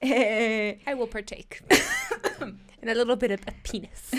[0.00, 1.62] Eh, I will partake.
[2.82, 3.40] In a little bit of
[3.70, 4.10] penis.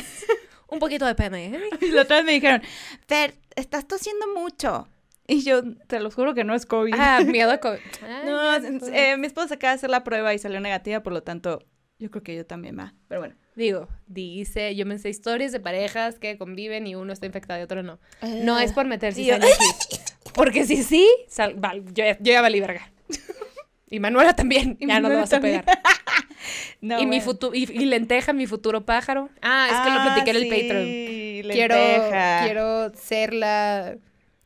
[0.69, 1.69] Un poquito de pene, ¿eh?
[1.81, 2.61] y la otra vez me dijeron,
[3.07, 4.87] Fer, estás tosiendo mucho.
[5.27, 6.93] Y yo, te lo juro que no es COVID.
[6.97, 7.79] Ah, miedo a COVID.
[8.01, 11.13] Ay, no, a eh, mi esposa acaba de hacer la prueba y salió negativa, por
[11.13, 11.63] lo tanto,
[11.99, 12.93] yo creo que yo también va.
[13.07, 13.35] Pero bueno.
[13.57, 17.63] Digo, dice, yo me sé historias de parejas que conviven y uno está infectado y
[17.63, 17.99] otro no.
[18.21, 19.99] No es por meter cizaña aquí.
[20.33, 22.89] Porque si sí, sal- val- yo, ya- yo ya valí verga.
[23.89, 25.65] Y Manuela también, Y ya no lo vas a pegar.
[26.81, 29.29] No, y mi futuro y, y lenteja, mi futuro pájaro.
[29.41, 31.51] Ah, es que lo Ah, platiqué en el Patreon.
[31.55, 32.41] Quiero, lenteja.
[32.45, 33.97] quiero ser la,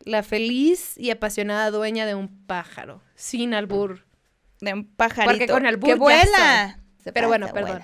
[0.05, 3.01] la feliz y apasionada dueña de un pájaro.
[3.15, 4.05] Sin albur.
[4.61, 5.31] De un pajarito.
[5.33, 6.79] Porque con albur ¡Que vuela!
[7.03, 7.81] Se Pero bueno, perdón.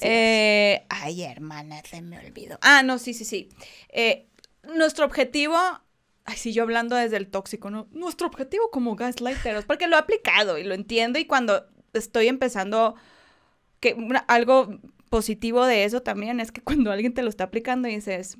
[0.00, 2.58] Eh, ay, hermana, se me olvidó.
[2.62, 3.48] Ah, no, sí, sí, sí.
[3.90, 4.26] Eh,
[4.74, 5.56] nuestro objetivo,
[6.24, 7.88] ay, sí, yo hablando desde el tóxico, ¿no?
[7.92, 12.96] Nuestro objetivo como gaslighteros, porque lo he aplicado y lo entiendo y cuando estoy empezando,
[13.80, 17.88] que una- algo positivo de eso también es que cuando alguien te lo está aplicando
[17.88, 18.38] y dices,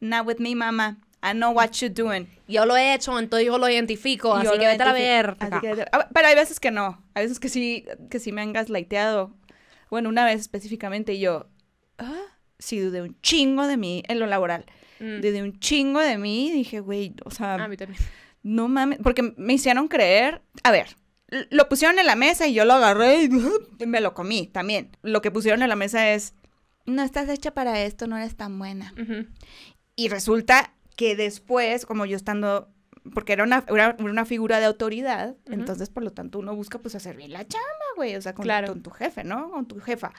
[0.00, 2.28] not with me, mama, I know what you're doing.
[2.46, 5.36] yo lo he hecho, entonces yo lo identifico, Y así yo que vete a ver.
[5.40, 7.02] Así que- ah, pero hay veces que no.
[7.14, 9.32] Hay veces que sí, que sí me han gaslighteado.
[9.90, 11.48] Bueno, una vez específicamente yo,
[11.98, 12.22] ah,
[12.58, 14.64] sí dudé un chingo de mí en lo laboral.
[15.00, 15.20] Mm.
[15.20, 16.50] Dudé un chingo de mí.
[16.52, 18.00] Dije, güey, o sea, A mí también.
[18.42, 18.98] no mames.
[19.02, 20.42] Porque me hicieron creer.
[20.62, 20.96] A ver,
[21.50, 23.28] lo pusieron en la mesa y yo lo agarré y
[23.86, 24.90] me lo comí también.
[25.02, 26.34] Lo que pusieron en la mesa es,
[26.86, 28.92] no estás hecha para esto, no eres tan buena.
[29.00, 29.26] Ujú.
[29.96, 32.72] Y resulta que después, como yo estando,
[33.14, 36.96] porque era una, era una figura de autoridad, entonces por lo tanto uno busca pues
[36.96, 38.66] hacer bien la chamba, güey, o sea, con, Claro.
[38.66, 39.48] con tu jefe, ¿no?
[39.52, 40.12] Con tu jefa.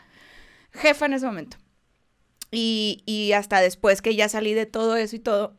[0.71, 1.57] Jefa en ese momento.
[2.49, 5.57] Y, y hasta después que ya salí de todo eso y todo,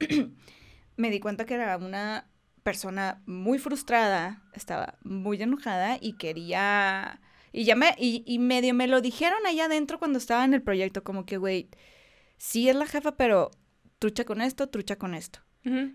[0.97, 2.27] me di cuenta que era una
[2.63, 7.21] persona muy frustrada, estaba muy enojada y quería...
[7.53, 10.63] Y ya me, y, y medio me lo dijeron allá adentro cuando estaba en el
[10.63, 11.69] proyecto, como que, güey,
[12.39, 13.51] sí es la jefa, pero
[14.01, 15.39] trucha con esto, trucha con esto.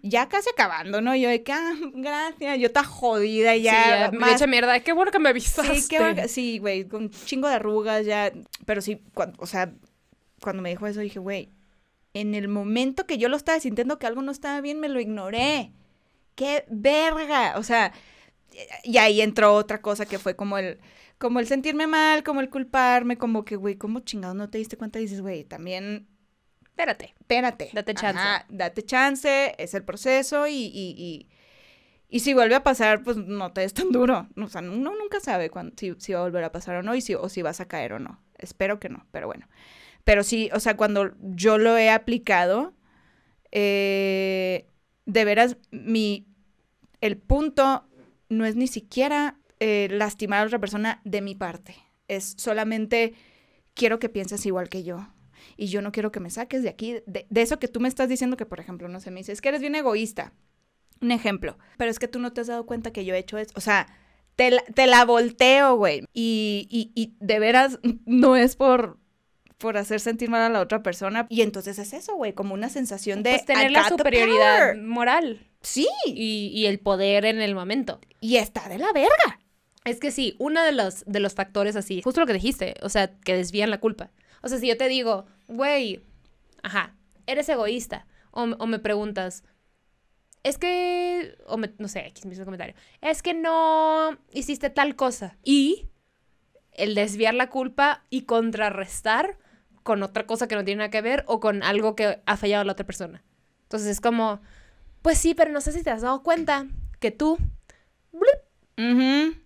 [0.04, 1.16] Ya casi acabando, ¿no?
[1.16, 3.84] Yo de que, ah, gracias, yo está jodida ya.
[3.84, 4.80] sí, ya me más- echa mierda.
[4.82, 5.76] Qué bueno que me avisaste.
[5.82, 8.32] Sí, qué sí, güey, con un chingo de arrugas ya.
[8.66, 9.74] Pero sí, cuando, o sea,
[10.40, 11.50] cuando me dijo eso dije, güey,
[12.14, 15.00] en el momento que yo lo estaba sintiendo que algo no estaba bien, me lo
[15.00, 15.72] ignoré.
[16.36, 17.56] ¡Qué verga!
[17.58, 17.92] O sea,
[18.84, 20.78] y ahí entró otra cosa que fue como el,
[21.18, 24.78] como el sentirme mal, como el culparme, como que, güey, ¿cómo chingado no te diste
[24.78, 25.00] cuenta?
[25.00, 26.08] Y dices, güey, también
[26.76, 27.14] Espérate.
[27.18, 27.70] espérate.
[27.72, 28.20] Date chance.
[28.20, 31.30] Ajá, date chance, es el proceso y, y, y,
[32.10, 34.28] y si vuelve a pasar, pues no te des tan duro.
[34.36, 36.94] O sea, uno nunca sabe cuándo, si, si va a volver a pasar o no
[36.94, 38.22] y si, o si vas a caer o no.
[38.38, 39.48] Espero que no, pero bueno.
[40.04, 42.74] Pero sí, o sea, cuando yo lo he aplicado,
[43.52, 44.68] eh,
[45.06, 46.28] de veras, mi,
[47.00, 47.88] el punto
[48.28, 51.78] no es ni siquiera eh, lastimar a otra persona de mi parte.
[52.10, 53.14] Es solamente
[53.74, 55.08] quiero que pienses igual que yo.
[55.58, 57.88] Y yo no quiero que me saques de aquí, de, de eso que tú me
[57.88, 60.34] estás diciendo que, por ejemplo, no sé, me dices que eres bien egoísta.
[61.02, 61.58] Un ejemplo.
[61.78, 63.52] Pero es que tú no te has dado cuenta que yo he hecho eso.
[63.56, 63.88] O sea,
[64.36, 66.06] te la, te la volteo, güey.
[66.14, 68.98] Y, y, y de veras no es por,
[69.58, 71.28] por hacer sentir mal a la otra persona.
[71.30, 73.32] Y entonces es eso, güey, como una sensación de...
[73.32, 75.88] Pues tener la superioridad moral Sí.
[76.06, 78.00] y, y el poder en el momento.
[78.22, 79.40] Y está de la verga.
[79.84, 82.90] Es que sí, uno de los, de los factores así, justo lo que dijiste, o
[82.90, 84.12] sea, que desvían la culpa.
[84.42, 86.02] O sea, si yo te digo, güey,
[86.64, 86.96] ajá,
[87.28, 89.44] eres egoísta, o, o me preguntas,
[90.44, 94.96] es que, o me, no sé, aquí mismo el comentario, es que no hiciste tal
[94.96, 95.38] cosa.
[95.44, 95.90] Y
[96.72, 99.40] el desviar la culpa y contrarrestar
[99.82, 102.64] con otra cosa que no tiene nada que ver o con algo que ha fallado
[102.64, 103.24] la otra persona.
[103.64, 104.40] Entonces es como,
[105.02, 106.68] pues sí, pero no sé si te has dado cuenta
[107.00, 107.38] que tú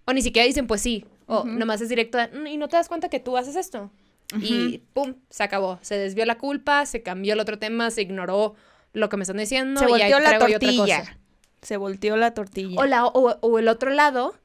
[0.05, 1.05] o ni siquiera dicen, pues sí.
[1.27, 3.91] O nomás es directo, "Mm, y no te das cuenta que tú haces esto.
[4.39, 5.79] Y pum, se acabó.
[5.81, 8.55] Se desvió la culpa, se cambió el otro tema, se ignoró
[8.93, 9.79] lo que me están diciendo.
[9.79, 10.99] Se y ahí volteó la yo otra tortilla.
[10.99, 11.17] cosa.
[11.61, 12.79] Se volteó la tortilla.
[12.79, 14.35] O, la- o- o el otro lado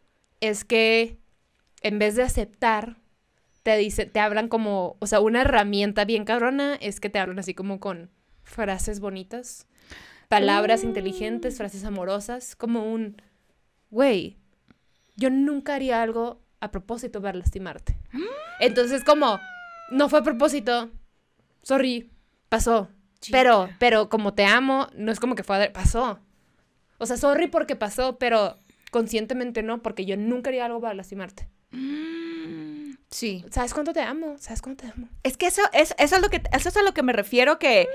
[0.40, 1.18] es que
[1.82, 2.96] en vez de aceptar,
[3.62, 7.38] te dice, te hablan como, o sea, una herramienta bien cabrona es que te hablan
[7.38, 8.10] así como con
[8.42, 9.66] frases bonitas,
[10.28, 10.86] palabras Mm.
[10.88, 13.20] inteligentes, frases amorosas, como un,
[13.90, 14.36] güey,
[15.16, 17.96] yo nunca haría algo a propósito para lastimarte.
[18.60, 19.38] Entonces como,
[19.90, 20.90] no fue a propósito,
[21.62, 22.10] sorry,
[22.48, 22.88] pasó.
[23.30, 25.72] Pero, pero como te amo, no es como que fue a...
[25.72, 26.18] pasó.
[26.98, 28.58] O sea, sorry porque pasó, pero
[28.90, 31.48] conscientemente no, porque yo nunca haría algo para lastimarte.
[31.70, 33.44] Mm, Sí.
[33.50, 34.34] ¿Sabes cuánto te amo?
[34.38, 35.08] ¿Sabes cuánto te amo?
[35.22, 37.60] Es que eso es, eso es lo que eso es a lo que me refiero
[37.60, 37.86] que,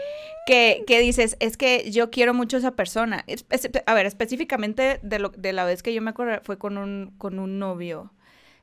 [0.48, 3.26] que, que dices, es que yo quiero mucho a esa persona.
[3.28, 6.58] Es- es- a ver, específicamente de lo de la vez que yo me acuerdo fue
[6.58, 8.14] con un con un novio.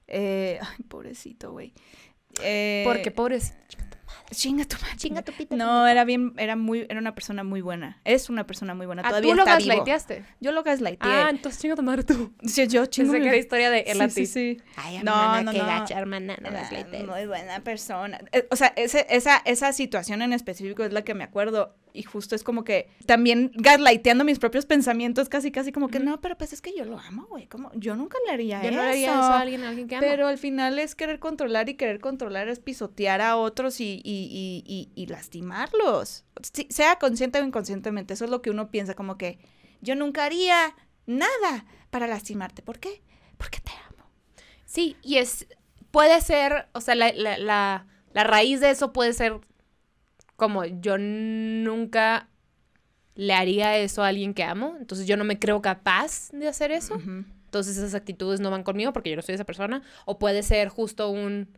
[0.09, 1.75] Eh, ay, pobrecito, güey.
[2.42, 3.55] Eh, Porque, pobres.
[4.31, 4.96] chinga tu madre.
[4.96, 5.55] Chinga tu pita.
[5.57, 8.01] No, era bien, era muy, era una persona muy buena.
[8.05, 9.03] Es una persona muy buena.
[9.05, 10.25] Ah, Todavía tú lo está gaslighteaste.
[10.40, 10.99] Yo lo gaslighteé.
[11.09, 12.33] Ah, entonces chinga tu madre tú.
[12.44, 13.12] Sí, yo chingo.
[13.12, 14.27] Pensé que era historia de él a Sí, ti.
[14.27, 14.62] sí, sí.
[14.77, 15.66] Ay, No, hermana, no, qué no.
[15.66, 17.07] gacha, hermana, no Era gaslightes.
[17.07, 18.18] muy buena persona.
[18.33, 21.77] Eh, O sea, ese- esa, esa situación en específico es la que me acuerdo.
[21.97, 26.21] Y justo es como que también gaslighteando mis propios pensamientos, casi, casi como que no,
[26.21, 27.47] pero pues es que yo lo amo, güey.
[27.47, 28.77] Como, yo nunca le haría Yo eso.
[28.77, 30.07] no le haría eso a alguien, a alguien que amo.
[30.07, 34.29] Pero al final es querer controlar y querer controlar es pisotear a otros y, y,
[34.31, 36.25] y, y, y lastimarlos.
[36.53, 39.39] Sí, sea consciente o inconscientemente, eso es lo que uno piensa, como que
[39.81, 40.75] yo nunca haría
[41.07, 42.63] nada para lastimarte.
[42.63, 43.03] ¿Por qué?
[43.39, 44.11] Porque te amo.
[44.65, 45.47] Sí, y es.
[45.91, 49.41] Puede ser, o sea, la, la, la, la raíz de eso puede ser
[50.37, 52.29] como yo nunca
[53.14, 56.70] le haría eso a alguien que amo, entonces yo no me creo capaz de hacer
[56.70, 57.01] eso,
[57.46, 60.68] entonces esas actitudes no van conmigo porque yo no soy esa persona, o puede ser
[60.68, 61.49] justo un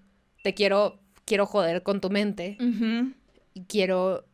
[0.45, 2.57] te quiero quiero joder con tu mente
[3.55, 4.25] y quiero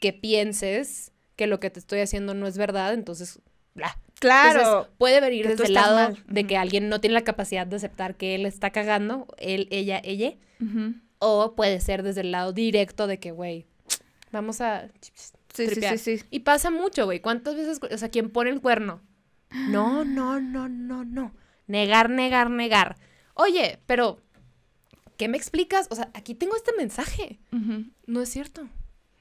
[0.00, 3.40] que pienses que lo que te estoy haciendo no es verdad, entonces
[3.74, 3.98] bla.
[4.20, 4.60] Claro.
[4.60, 6.24] Entonces, puede venir desde el lado mal.
[6.28, 10.00] de que alguien no tiene la capacidad de aceptar que él está cagando, él, ella,
[10.04, 10.34] ella.
[11.24, 13.64] O puede ser desde el lado directo de que, güey,
[14.32, 14.88] vamos a...
[15.54, 16.24] Sí, sí, sí, sí.
[16.30, 17.20] Y pasa mucho, güey.
[17.20, 19.00] ¿Cuántas veces, o sea, quien pone el cuerno?
[19.68, 21.32] No, no, no, no, no.
[21.68, 22.96] Negar, negar, negar.
[23.34, 24.20] Oye, pero,
[25.16, 25.86] ¿qué me explicas?
[25.90, 27.38] O sea, aquí tengo este mensaje.
[28.06, 28.66] No es cierto.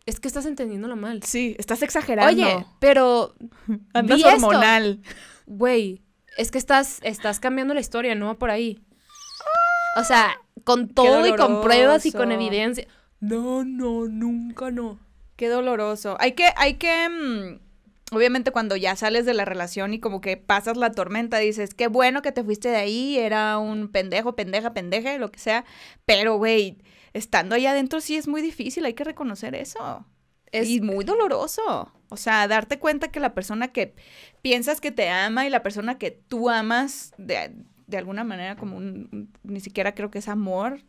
[0.07, 1.21] Es que estás entendiéndolo mal.
[1.21, 2.33] Sí, estás exagerando.
[2.33, 3.35] Oye, pero,
[3.93, 5.01] andas hormonal.
[5.45, 6.01] güey,
[6.35, 8.79] es que estás, estás cambiando la historia, no va por ahí.
[9.97, 12.88] O sea, con todo y con pruebas y con evidencia.
[13.19, 14.99] No, no, nunca no.
[15.36, 16.17] Qué doloroso.
[16.19, 20.38] Hay que, hay que, mm, obviamente cuando ya sales de la relación y como que
[20.38, 24.73] pasas la tormenta, dices, qué bueno que te fuiste de ahí, era un pendejo, pendeja,
[24.73, 25.65] pendeje, lo que sea.
[26.06, 26.77] Pero, güey,
[27.13, 30.06] estando allá adentro sí es muy difícil, hay que reconocer eso.
[30.51, 31.91] Es, y muy doloroso.
[32.10, 33.95] O sea, darte cuenta que la persona que
[34.41, 37.54] piensas que te ama y la persona que tú amas de,
[37.91, 40.80] de alguna manera como un, un- ni siquiera creo que es amor,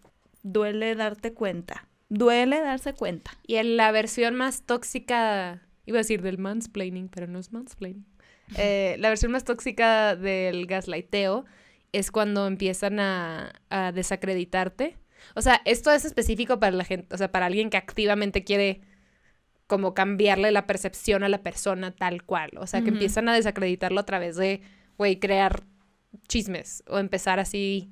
[0.42, 1.86] duele darte cuenta.
[2.08, 3.30] Duele darse cuenta.
[3.46, 8.06] y en la versión más tóxica, iba a decir del mansplaining, pero no es mansplaining.
[8.58, 11.44] Eh, la versión más tóxica del gaslighteo
[11.92, 14.96] es cuando empiezan a, a desacreditarte.
[15.34, 18.82] O sea, esto es específico para la gente, o sea, para alguien que activamente quiere
[19.66, 22.50] como cambiarle la percepción a la persona tal cual.
[22.58, 24.60] O sea, que empiezan a desacreditarlo a través de,
[24.98, 25.62] güey, crear
[26.28, 27.90] chismes o empezar así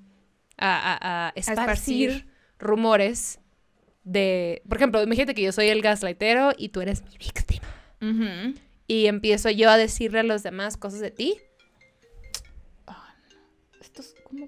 [0.57, 2.33] a, a- a esparcir, esparcir.
[2.59, 3.39] rumores
[4.05, 7.67] de, por ejemplo, imagínate que yo soy el gaslightero y tú eres mi víctima.
[8.87, 11.37] Y empiezo yo a decirle a los demás cosas de ti.
[13.81, 14.47] Estos como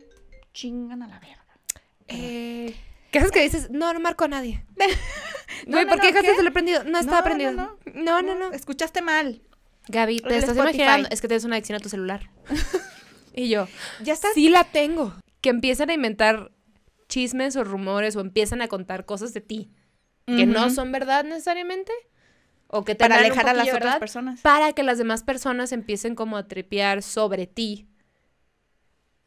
[0.53, 1.47] chingan a la verga.
[2.09, 2.75] Eh,
[3.11, 3.71] ¿Qué haces que dices?
[3.71, 4.65] No, no marco a nadie.
[4.77, 4.85] No,
[5.67, 6.85] Güey, no, ¿por qué no, dejaste el prendido?
[6.85, 7.53] No estaba No, prendido.
[7.53, 8.53] no, No, no, no.
[8.53, 9.43] Escuchaste mal.
[9.89, 10.77] Gaby, te El estás Spotify.
[10.83, 12.31] imaginando, es que tienes una adicción a tu celular.
[13.35, 13.67] y yo,
[14.03, 14.33] Ya estás.
[14.35, 15.13] sí la tengo.
[15.41, 16.53] Que empiezan a inventar
[17.09, 19.71] chismes o rumores o empiezan a contar cosas de ti
[20.27, 21.93] que no son verdad necesariamente.
[22.69, 24.41] O que te para alejar a las otras verdad, personas.
[24.41, 27.87] para que las demás personas empiecen como a tripear sobre ti.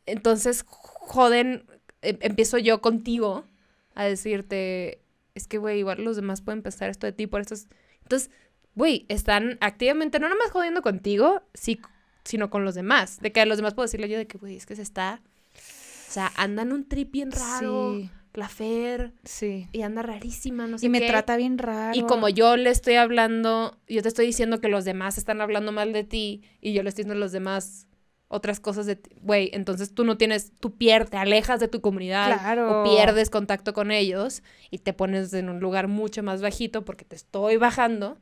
[0.06, 1.66] Entonces, joden,
[2.02, 3.46] em- empiezo yo contigo
[3.94, 5.02] a decirte,
[5.36, 7.68] es que, güey, igual los demás pueden pensar esto de ti por estos...
[8.04, 8.30] Entonces,
[8.76, 11.80] güey, están activamente, no nomás jodiendo contigo, sí,
[12.26, 13.20] sino con los demás.
[13.22, 15.22] De que a los demás puedo decirle yo de que, güey, es que se está...
[15.54, 19.68] O sea, andan un trip bien raro, Sí, la Fer, sí.
[19.74, 21.08] y anda rarísima, no sé Y me qué.
[21.08, 21.98] trata bien raro.
[21.98, 25.72] Y como yo le estoy hablando, yo te estoy diciendo que los demás están hablando
[25.72, 27.88] mal de ti y yo le estoy diciendo a los demás
[28.28, 31.80] otras cosas de ti, güey, entonces tú no tienes, tú pierdes, te alejas de tu
[31.82, 32.82] comunidad Claro.
[32.82, 37.06] o pierdes contacto con ellos y te pones en un lugar mucho más bajito porque
[37.06, 38.18] te estoy bajando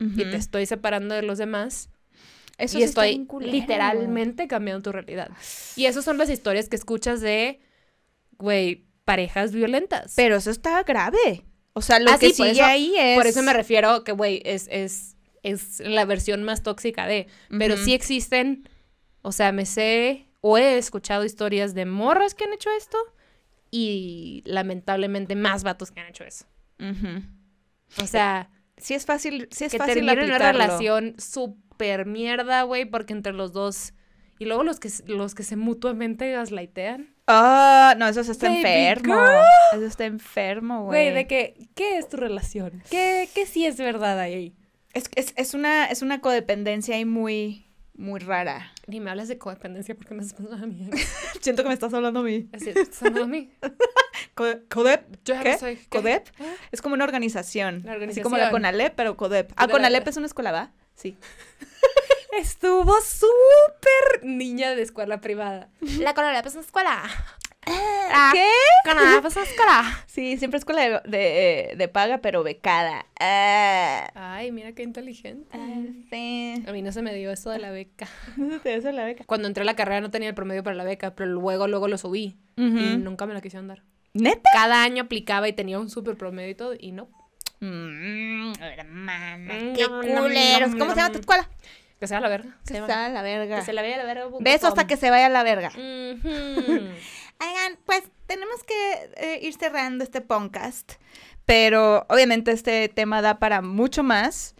[0.00, 1.88] y te estoy separando de los demás
[2.58, 5.30] Eso y sí está estoy literalmente cambiando tu realidad.
[5.76, 7.60] Y esas son las historias que escuchas de,
[8.38, 10.12] güey, parejas violentas.
[10.16, 11.44] Pero eso está grave.
[11.72, 13.16] O sea, lo Ah, que sí, sigue eso- ahí es.
[13.18, 17.26] Por eso me refiero que, güey, es, es, es la versión más tóxica de.
[17.58, 18.68] Pero sí existen,
[19.22, 22.98] o sea, me sé o he escuchado historias de morras que han hecho esto
[23.70, 26.44] y lamentablemente más vatos que han hecho eso.
[28.00, 31.63] O sea, Sí es fácil, sí es que fácil una relación súper
[32.06, 33.94] mierda, güey, porque entre los dos...
[34.38, 37.14] Y luego los que, los que se mutuamente gaslightean.
[37.28, 39.14] Ah, no, eso está Baby enfermo.
[39.14, 39.44] girl.
[39.74, 41.04] Eso está enfermo, güey.
[41.04, 42.82] Güey, de que, ¿qué es tu relación?
[42.90, 44.56] ¿Qué, qué sí es verdad ahí?
[44.92, 47.64] Es, es, es una, es una codependencia ahí muy,
[47.94, 48.72] muy rara.
[48.88, 50.90] Ni me hablas de codependencia porque me estás pasando a mí.
[51.40, 52.48] Siento que me estás hablando a mí.
[52.52, 53.52] Es decir, estás hablando a mí.
[54.34, 55.04] ¿Codep?
[55.24, 55.58] Yo ¿Qué?
[55.58, 55.76] soy.
[55.76, 55.88] ¿qué?
[55.88, 56.26] ¿Codep?
[56.40, 57.82] Ah, Es como una organización.
[57.84, 58.50] La Así como la organización.
[58.50, 59.52] Conalep, pero Codep.
[59.56, 60.72] Ah, Conalep es una escuela, ¿va?
[60.94, 61.16] Sí.
[62.38, 65.68] Estuvo súper niña de escuela privada.
[66.00, 67.02] La Conalep es una escuela.
[67.66, 68.46] Ah, ¿Qué?
[68.84, 70.04] Conalep es una escuela.
[70.06, 73.06] Sí, siempre escuela de, de, de paga, pero becada.
[73.20, 75.48] Ah, Ay, mira qué inteligente.
[75.56, 76.64] ah, sí.
[76.66, 78.08] A mí no se me dio eso de la beca.
[78.36, 79.24] ¿No te dio la beca?
[79.24, 81.88] Cuando entré a la carrera no tenía el promedio para la beca, pero luego, luego
[81.88, 82.36] lo subí.
[82.56, 83.82] Y nunca me la quisieron dar.
[84.12, 84.48] ¿Neta?
[84.52, 87.08] Cada año aplicaba y tenía un súper promedio y todo, y no.
[87.68, 90.70] Mm, hermana, Mm, qué culeros.
[90.76, 91.48] ¿Cómo se llama tu escuela?
[91.98, 92.56] Que sea la verga.
[92.66, 92.86] Que Se va.
[92.86, 93.58] está a la verga.
[93.60, 94.26] Que se la vea la verga.
[94.40, 95.70] Beso hasta que se vaya a la verga.
[95.76, 100.94] Oigan, pues tenemos que eh, ir cerrando este podcast,
[101.46, 104.54] pero obviamente este tema da para mucho más.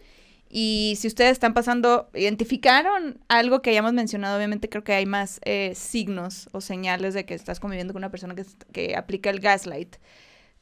[0.49, 5.41] Y si ustedes están pasando, identificaron algo que hayamos mencionado, obviamente creo que hay más
[5.43, 9.39] eh, signos o señales de que estás conviviendo con una persona que, que aplica el
[9.39, 9.97] gaslight.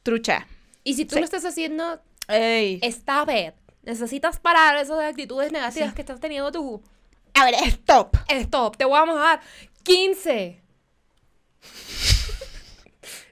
[0.02, 0.46] Trucha.
[0.82, 1.20] Y si tú Sí.
[1.20, 2.78] lo estás haciendo, Ey.
[2.82, 3.54] está bien.
[3.82, 5.94] Necesitas parar esas actitudes negativas Sí.
[5.94, 6.82] que estás teniendo tú.
[7.34, 8.16] A ver, stop.
[8.28, 9.40] Stop, te vamos a dar
[9.82, 10.60] 15.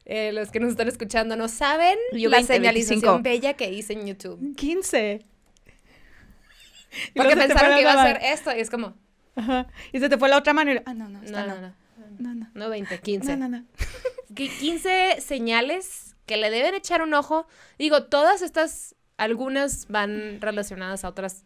[0.05, 3.23] Eh, los que nos están escuchando no saben Yo la 20, señalización 25.
[3.23, 4.57] bella que hice en YouTube.
[4.57, 5.25] 15.
[7.15, 8.95] Y Porque pensaron que iba a ser esto y es como.
[9.37, 9.69] Ajá.
[9.93, 10.81] Y se te fue la otra mano y...
[10.85, 11.61] Ah, no, no, no, esta no, no.
[11.61, 11.75] no,
[12.19, 12.51] No, no.
[12.53, 13.37] no 20, 15.
[13.37, 13.65] No, no, no.
[14.35, 17.47] Que 15 señales que le deben echar un ojo.
[17.79, 21.45] Digo, todas estas, algunas van relacionadas a otras,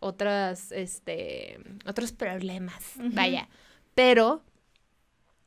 [0.00, 3.48] otras, este, otros problemas, vaya.
[3.94, 4.42] Pero,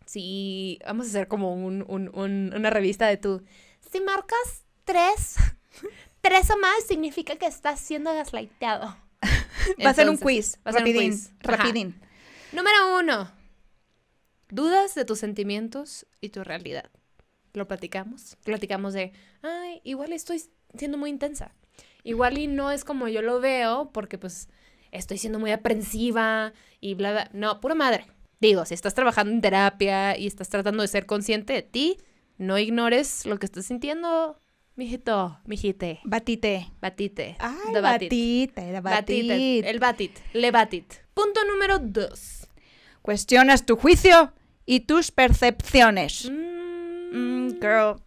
[0.06, 3.44] si vamos a hacer como un, un- un- una revista de tú.
[3.92, 5.36] Si marcas tres,
[6.22, 8.96] tres o más, significa que estás siendo gaslightado.
[9.86, 10.58] Va a ser un quiz.
[10.66, 11.12] va a ser un rapidín.
[11.12, 11.32] quiz.
[11.44, 11.58] Ajá.
[11.58, 12.00] Rapidín.
[12.52, 13.32] Número uno.
[14.50, 16.90] Dudas de tus sentimientos y tu realidad.
[17.56, 18.38] Lo platicamos.
[18.44, 20.42] Platicamos de, ay, igual estoy
[20.78, 21.54] siendo muy intensa.
[22.04, 24.50] Igual y no es como yo lo veo porque pues
[24.92, 27.30] estoy siendo muy aprensiva y bla, bla.
[27.34, 28.06] No, pura madre.
[28.40, 31.98] Digo, si estás trabajando en terapia y estás tratando de ser consciente de ti,
[32.38, 34.40] no ignores lo que estás sintiendo,
[34.76, 36.68] mijito, mijite, Batite.
[36.82, 37.38] batite.
[37.40, 38.12] Ay, The batit.
[38.12, 40.94] batite, Batite, el batit, le batit.
[41.14, 42.48] Punto número dos.
[43.02, 44.34] Cuestionas tu juicio
[44.66, 46.30] y tus percepciones.
[46.30, 46.55] Mm,
[47.12, 48.02] Mm, girl.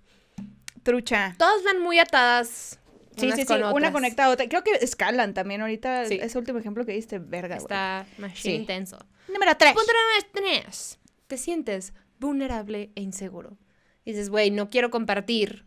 [0.83, 1.35] Trucha.
[1.39, 2.79] Todas van muy atadas.
[3.17, 3.47] Sí, sí, sí.
[3.47, 3.91] con Una otras.
[3.93, 4.49] conecta a otra.
[4.49, 6.07] Creo que escalan también ahorita.
[6.07, 6.19] Sí.
[6.23, 7.65] Ese último ejemplo que diste, verga, güey.
[7.65, 8.53] Está Sí.
[8.53, 8.99] intenso.
[9.33, 9.73] Número 3.
[9.75, 10.99] Punto número tres.
[11.27, 13.59] Te sientes vulnerable e inseguro.
[14.05, 15.67] Y dices, güey, no quiero compartir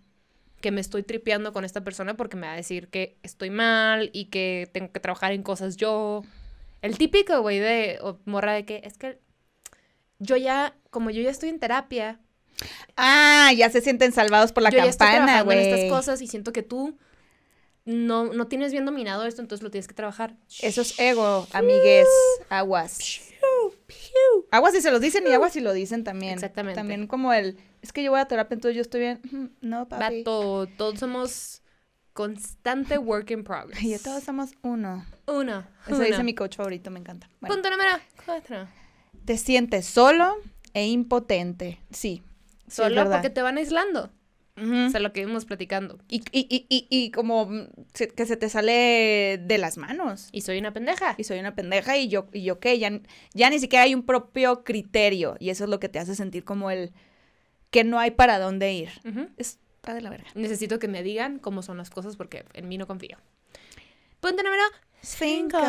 [0.62, 4.10] que me estoy tripeando con esta persona porque me va a decir que estoy mal
[4.14, 6.24] y que tengo que trabajar en cosas yo.
[6.82, 9.20] El típico, güey, de morra de que es que
[10.20, 12.20] yo ya, como yo ya estoy en terapia,
[12.96, 15.60] Ah, ya se sienten salvados por la yo campana, güey.
[15.60, 16.98] estas cosas y siento que tú
[17.86, 20.36] no, no tienes bien dominado esto, entonces lo tienes que trabajar.
[20.62, 22.08] Eso es ego, amigues.
[22.50, 23.22] Aguas.
[24.52, 26.34] Aguas si se los dicen y aguas si lo dicen también.
[26.34, 26.76] Exactamente.
[26.80, 29.56] También como el, es que yo voy a terapia, entonces yo estoy bien.
[29.62, 30.24] No, papi.
[30.24, 31.62] Todos somos
[32.14, 33.82] constante work in progress.
[33.84, 35.06] Y todos somos uno.
[35.28, 35.66] Uno.
[35.88, 36.04] Eso uno.
[36.06, 37.30] dice mi coach favorito, me encanta.
[37.40, 37.92] Bueno, Punto número
[38.26, 38.68] cuatro.
[39.26, 40.36] te sientes solo
[40.74, 41.80] e impotente.
[41.92, 42.22] Sí.
[42.72, 44.12] Solo porque te van aislando.
[44.58, 45.98] O sea, lo que íbamos platicando.
[46.08, 47.50] y, y, y, y, y como
[47.96, 50.30] que se te sale de las manos.
[50.32, 51.16] Y soy una pendeja.
[51.18, 52.92] Y soy una pendeja y yo, y yo qué, ya,
[53.34, 55.36] ya ni siquiera hay un propio criterio.
[55.40, 56.92] Y eso es lo que te hace sentir como el
[57.72, 58.90] que no hay para dónde ir.
[59.04, 59.30] Ujú.
[59.38, 60.28] Está de la verga.
[60.36, 63.18] Necesito que me digan cómo son las cosas porque en mí no confío.
[64.20, 64.62] Punto número
[65.02, 65.60] Cinco.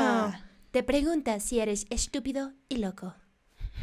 [0.71, 3.15] Te preguntas si eres estúpido y loco.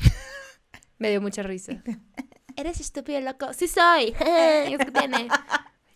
[1.00, 1.82] Me dio mucha risa.
[2.60, 3.54] ¿Eres estúpido y loco?
[3.54, 4.14] Sí soy.
[4.20, 5.30] ¿Eso qué tiene?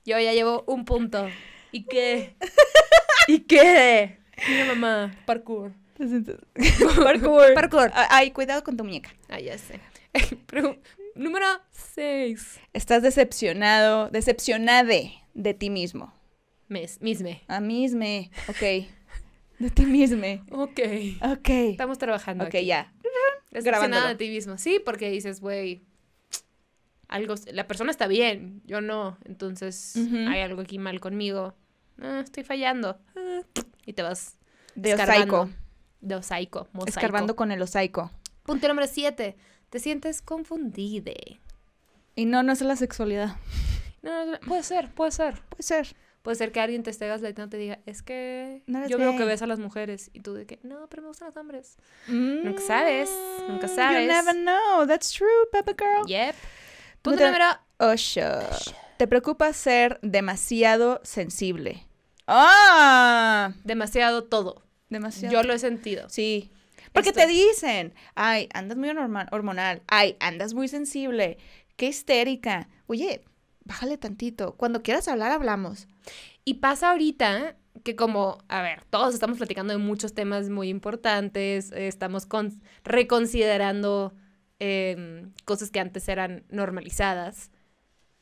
[0.05, 1.27] Yo ya llevo un punto.
[1.73, 2.37] ¿Y qué?
[3.27, 4.19] ¿Y qué?
[4.47, 5.73] Mira mamá, parkour.
[7.03, 7.53] Parkour.
[7.53, 7.91] Parkour.
[7.93, 9.13] Ah, Ay, cuidado con tu muñeca.
[9.27, 9.81] Ah, ya sé.
[11.15, 12.61] Número 6.
[12.71, 16.13] Estás decepcionado, decepcionade de ti mismo.
[16.69, 17.43] Mes, misme.
[17.49, 18.31] A misme.
[18.47, 18.87] Ok.
[19.59, 20.25] De ti mismo.
[20.51, 20.79] Ok.
[21.23, 21.49] Ok.
[21.49, 22.45] Estamos trabajando.
[22.45, 22.67] Ok, aquí.
[22.67, 22.93] ya.
[23.51, 24.57] Decepcionada de ti mismo.
[24.57, 25.83] Sí, porque dices, güey,
[27.07, 29.17] algo, la persona está bien, yo no.
[29.25, 31.53] Entonces, hay algo aquí mal conmigo.
[32.01, 32.97] Ah, estoy fallando.
[33.15, 33.41] Ah,
[33.85, 34.37] y te vas
[34.75, 35.49] De osaico.
[36.01, 36.67] De osaico.
[36.73, 36.89] mosaico.
[36.89, 38.11] Escarbando con el osaico.
[38.43, 39.35] Punto número 7.
[39.69, 41.39] Te sientes confundide.
[42.15, 43.35] Y no, no es la sexualidad.
[44.01, 45.41] No, no, puede ser, puede ser.
[45.49, 45.95] Puede ser.
[46.23, 49.11] Puede ser que alguien te esté gaslightando y te diga, es que No yo veo
[49.11, 49.27] que gay".
[49.27, 50.09] ves a las mujeres.
[50.13, 51.77] Y tú de que, no, pero me gustan los hombres.
[52.07, 53.09] Nunca sabes,
[53.49, 54.07] nunca You sabes.
[54.07, 54.87] never know.
[54.87, 56.07] That's true, Peppa Girl.
[56.07, 56.35] Yep.
[57.03, 57.45] Punto te- número...
[57.77, 58.21] Ocho.
[58.97, 61.85] Te preocupa ser demasiado sensible.
[62.27, 63.53] ¡Ah!
[63.63, 64.63] Demasiado todo.
[64.89, 65.33] Demasiado.
[65.33, 66.09] Yo lo he sentido.
[66.09, 66.51] Sí.
[66.91, 71.37] Porque Esto- te dicen, ay, andas muy hormonal, ay, andas muy sensible,
[71.75, 72.69] qué histérica.
[72.87, 73.23] Oye,
[73.65, 74.55] bájale tantito.
[74.55, 75.87] Cuando quieras hablar, hablamos.
[76.45, 81.71] Y pasa ahorita que como, a ver, todos estamos platicando de muchos temas muy importantes,
[81.71, 84.13] estamos con- reconsiderando
[84.65, 87.51] em, cosas que antes eran normalizadas.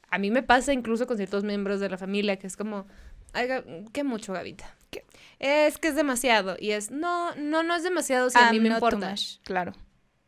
[0.09, 2.85] A mí me pasa incluso con ciertos miembros de la familia que es como,
[3.33, 3.47] ay,
[3.93, 4.75] ¿qué mucho, Gavita?
[4.89, 5.05] ¿Qué?
[5.39, 6.55] Es que es demasiado.
[6.59, 9.15] Y es, no, no, no es demasiado si a mí I'm me too importa.
[9.43, 9.73] Claro.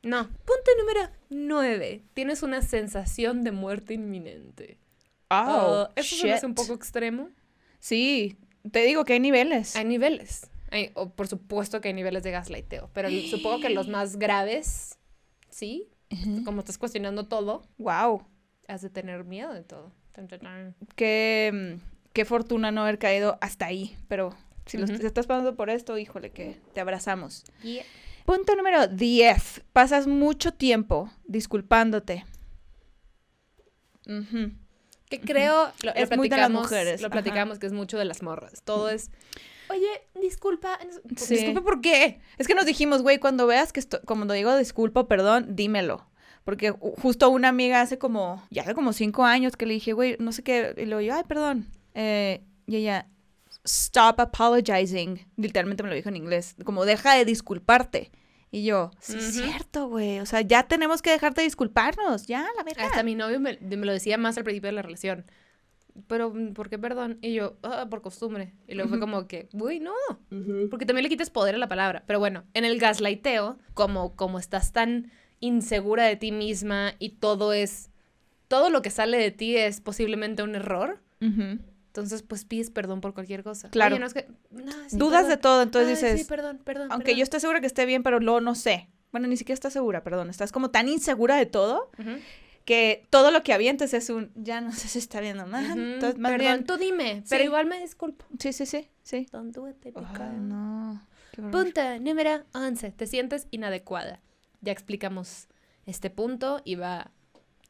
[0.04, 0.28] No.
[0.28, 2.04] Punto número nueve.
[2.14, 4.78] Tienes una sensación de muerte inminente.
[5.30, 6.58] Oh, Ah, eso me hace un shit.
[6.62, 7.30] poco extremo.
[7.80, 8.38] Sí,
[8.72, 9.76] te digo que hay niveles.
[9.76, 10.48] Hay niveles.
[10.72, 14.98] Hay- o por supuesto que hay niveles de gaslighteo, pero supongo que los más graves,
[15.50, 15.90] sí,
[16.46, 18.26] como estás cuestionando todo, Wow.
[18.68, 19.92] has de tener miedo de todo.
[20.96, 21.82] Qué, mm,
[22.14, 23.98] qué fortuna no haber caído hasta ahí.
[24.08, 24.36] Pero
[24.66, 27.44] si estás pasando por esto, híjole, que te abrazamos.
[28.26, 29.64] Punto número 10.
[29.74, 32.26] Pasas mucho tiempo disculpándote.
[35.10, 37.14] Que creo, lo, lo Es muy de las platicamos, mujeres, lo ajá.
[37.14, 38.64] platicamos que es mucho de las morras.
[38.64, 39.12] Todo es,
[39.74, 39.90] oye,
[40.22, 40.80] disculpa,
[41.18, 41.36] Sí.
[41.36, 42.20] disculpa, ¿por qué?
[42.38, 46.08] Es que nos dijimos, güey, cuando veas que esto, como digo disculpa perdón, dímelo.
[46.46, 49.94] Porque ju- justo una amiga hace como, ya hace como cinco años que le dije,
[49.94, 51.68] güey, no sé qué, y luego yo, ay, perdón.
[51.94, 53.08] Eh, y ella,
[53.64, 55.26] stop apologizing.
[55.38, 58.12] Literalmente me lo dijo en inglés, como deja de disculparte.
[58.52, 60.20] Y yo, sí, es cierto, güey.
[60.20, 62.28] O sea, ya tenemos que dejar de disculparnos.
[62.28, 62.86] Ya, la verdad.
[62.86, 65.26] Hasta mi novio me, me lo decía más al principio de la relación.
[66.08, 67.20] Pero, mm, ¿por qué perdón?
[67.22, 68.54] Y yo, "Ah, por costumbre.
[68.68, 69.94] Y luego fue como que, uy, no.
[70.70, 72.04] Porque también le quitas poder a la palabra.
[72.08, 77.54] Pero bueno, en el gaslighteo, como, como estás tan insegura de ti misma y todo
[77.54, 77.90] es,
[78.48, 81.60] todo lo que sale de ti es posiblemente un error, Ujú.
[81.88, 83.70] entonces pues pides perdón por cualquier cosa.
[83.70, 83.96] Claro.
[83.96, 86.88] Oye, no, es que, no, sí, Dudas de todo, entonces Ay, dices, Sí, perdón, perdón.
[86.92, 87.18] aunque perdón.
[87.20, 88.90] yo esté segura que esté bien, pero luego no sé.
[89.12, 90.30] Bueno, ni siquiera estás segura, perdón.
[90.32, 91.92] Estás como tan insegura de todo.
[92.66, 95.66] Que todo lo que avientes es un, ya no sé si está viendo mal.
[95.72, 98.26] Ujú, Entonces, más perdón, bien, tú dime, pero igual me disculpo.
[98.40, 99.28] sí, sí, sí, sí.
[99.32, 100.48] Don't do it, girl.
[100.48, 101.06] no.
[101.52, 102.92] Punto número 11.
[102.92, 104.22] Te sientes inadecuada.
[104.62, 105.48] Ya explicamos
[105.88, 107.10] este punto y va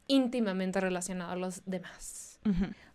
[0.06, 2.38] íntimamente relacionado a los demás.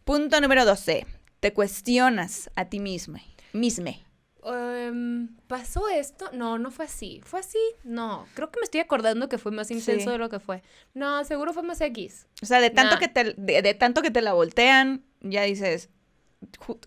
[0.06, 1.08] Punto número 12.
[1.40, 3.20] Te cuestionas a ti misma.
[3.52, 4.06] Misme.
[4.46, 6.30] Em, ¿Pasó esto?
[6.34, 7.22] No, no fue así.
[7.26, 7.58] ¿Fue así?
[7.84, 8.26] No.
[8.36, 10.10] Creo que me estoy acordando que fue más intenso Sí.
[10.12, 10.62] de lo que fue.
[10.94, 12.28] No, seguro fue más X.
[12.42, 13.00] O sea, de tanto, Nah.
[13.00, 15.90] que te, de, de tanto que te la voltean, ya dices,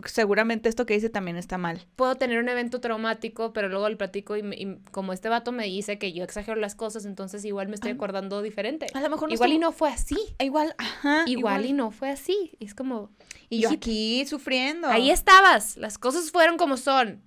[0.06, 1.86] seguramente esto que hice también está mal.
[1.96, 5.52] Puedo tener un evento traumático, pero luego lo platico y, me- y como este vato
[5.52, 7.94] me dice que yo exagero las cosas, entonces igual me estoy Ah.
[7.94, 8.86] acordando diferente.
[8.94, 10.16] A lo mejor no igual y no fue así.
[10.38, 11.24] Igual, ajá.
[11.26, 12.52] Igual, y no fue así.
[12.60, 13.10] Es como,
[13.50, 14.88] Y yo aquí sufriendo.
[14.88, 15.76] ahí estabas.
[15.76, 17.22] Las cosas fueron como son.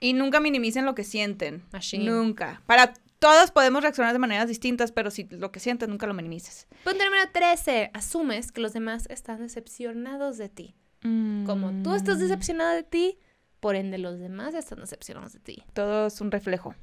[0.00, 1.62] Y nunca minimicen lo que sienten.
[1.72, 2.04] Machine.
[2.04, 2.62] Nunca.
[2.66, 6.66] Para todos podemos reaccionar de maneras distintas, pero si lo que sientes nunca lo minimices.
[6.84, 7.90] Punto número 13.
[7.92, 10.74] Asumes que los demás están decepcionados de ti.
[11.02, 12.20] Como tú estás Mm.
[12.20, 13.18] decepcionado de ti,
[13.60, 15.62] por ende los demás están decepcionados de ti.
[15.74, 16.74] Todo es un reflejo.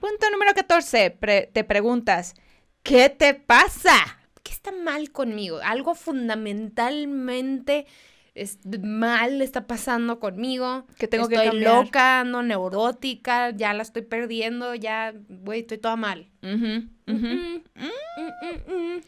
[0.00, 1.10] Punto número 14.
[1.10, 2.34] Pre- te preguntas,
[2.82, 3.94] ¿qué te pasa?
[4.42, 5.58] ¿Qué está mal conmigo?
[5.64, 7.86] Algo fundamentalmente
[8.34, 10.86] es- mal está pasando conmigo.
[10.98, 11.84] Que tengo que estoy cambiar.
[11.84, 16.28] loca, ando neurótica, ya la estoy perdiendo, ya, güey, estoy toda mal.
[16.42, 19.00] Mm, mm, mm, mm.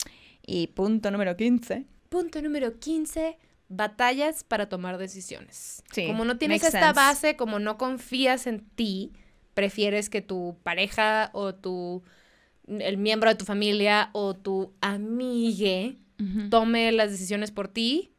[0.47, 1.85] Y punto número 15.
[2.09, 3.37] Punto número 15.
[3.69, 5.83] Batallas para tomar decisiones.
[5.91, 6.93] Sí, como no tienes esta sense.
[6.95, 9.13] base, como no confías en ti,
[9.55, 12.03] prefieres que tu pareja o tu
[12.69, 15.97] el miembro de tu familia o tu amigue
[16.51, 18.13] tome las decisiones por ti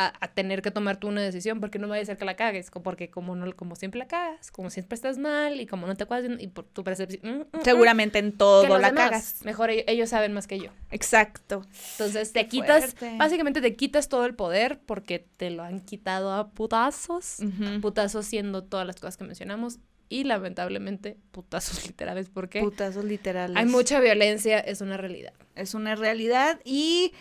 [0.00, 2.36] a, a tener que tomar tú una decisión porque no vaya a ser que la
[2.36, 5.96] cagues, porque como no como siempre la cagas, como siempre estás mal y como no
[5.96, 9.44] te acuerdas y por tu percepción mm, mm, mm, Seguramente en todo la demás, cagas.
[9.44, 10.70] Mejor ellos, ellos saben más que yo.
[10.92, 11.66] Exacto.
[11.92, 13.16] Entonces te Qué quitas, fuerte.
[13.18, 17.40] básicamente te quitas todo el poder porque te lo han quitado a putazos.
[17.40, 17.80] Ujú.
[17.80, 19.78] Putazos siendo todas las cosas que mencionamos
[20.08, 23.56] y lamentablemente putazos literales porque Putazos literales.
[23.56, 25.32] hay mucha violencia, es una realidad.
[25.56, 27.12] Es una realidad y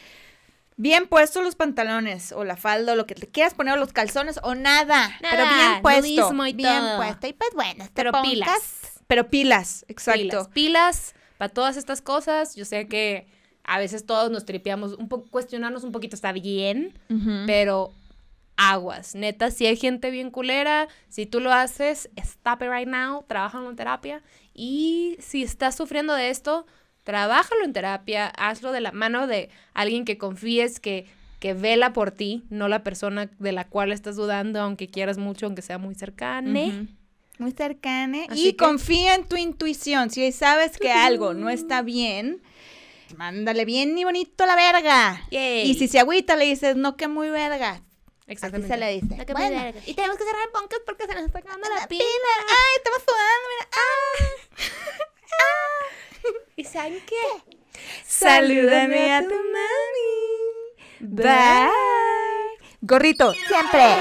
[0.78, 3.92] bien puestos los pantalones o la falda o lo que te quieras poner o los
[3.94, 5.12] calzones o nada.
[5.22, 6.46] pero Nada, bien puesto.
[6.48, 6.98] y bien todo.
[6.98, 7.28] puesto.
[7.28, 8.62] Y pues bueno, te Pero pongas- pilas.
[9.08, 10.22] Pero pilas, exacto.
[10.22, 12.56] Pilas, pilas para todas estas cosas.
[12.56, 13.28] Yo sé que
[13.64, 16.98] a veces todos nos tripeamos, un poco, cuestionarnos un poquito está bien,
[17.46, 17.92] pero
[18.56, 19.14] aguas.
[19.16, 23.70] Neta, si hay gente bien culera, si tú lo haces, stop it right now, trabájalo
[23.70, 24.24] en terapia.
[24.54, 26.66] Y si estás sufriendo de esto,
[27.08, 31.05] trabájalo en terapia, hazlo de la mano de alguien que confíes, que,
[31.39, 35.45] que vela por ti, no la persona de la cual estás dudando, aunque quieras mucho,
[35.45, 36.51] aunque sea muy cercana.
[37.39, 38.26] Muy cercana.
[38.28, 40.10] Así y que- confía en tu intuición.
[40.10, 42.41] Si sabes que algo no está bien,
[43.16, 45.22] mándale bien y bonito a la verga.
[45.32, 45.70] Yay.
[45.72, 47.82] Y si se agüita, le dices, no, que muy verga.
[48.26, 48.74] Exactamente.
[48.74, 49.16] Así se le dice.
[49.18, 49.55] La que Bueno.
[49.55, 49.80] me verga.
[49.86, 52.03] Y tenemos que cerrar el podcast porque se nos está acabando la pila.
[52.03, 53.68] Ay, estaba sudando, mira.
[56.55, 57.80] ¿Y saben qué?
[58.05, 60.07] Salúdame a tu mami.
[60.99, 61.70] Bye.
[62.82, 63.34] Gorrito.
[63.47, 63.95] Siempre.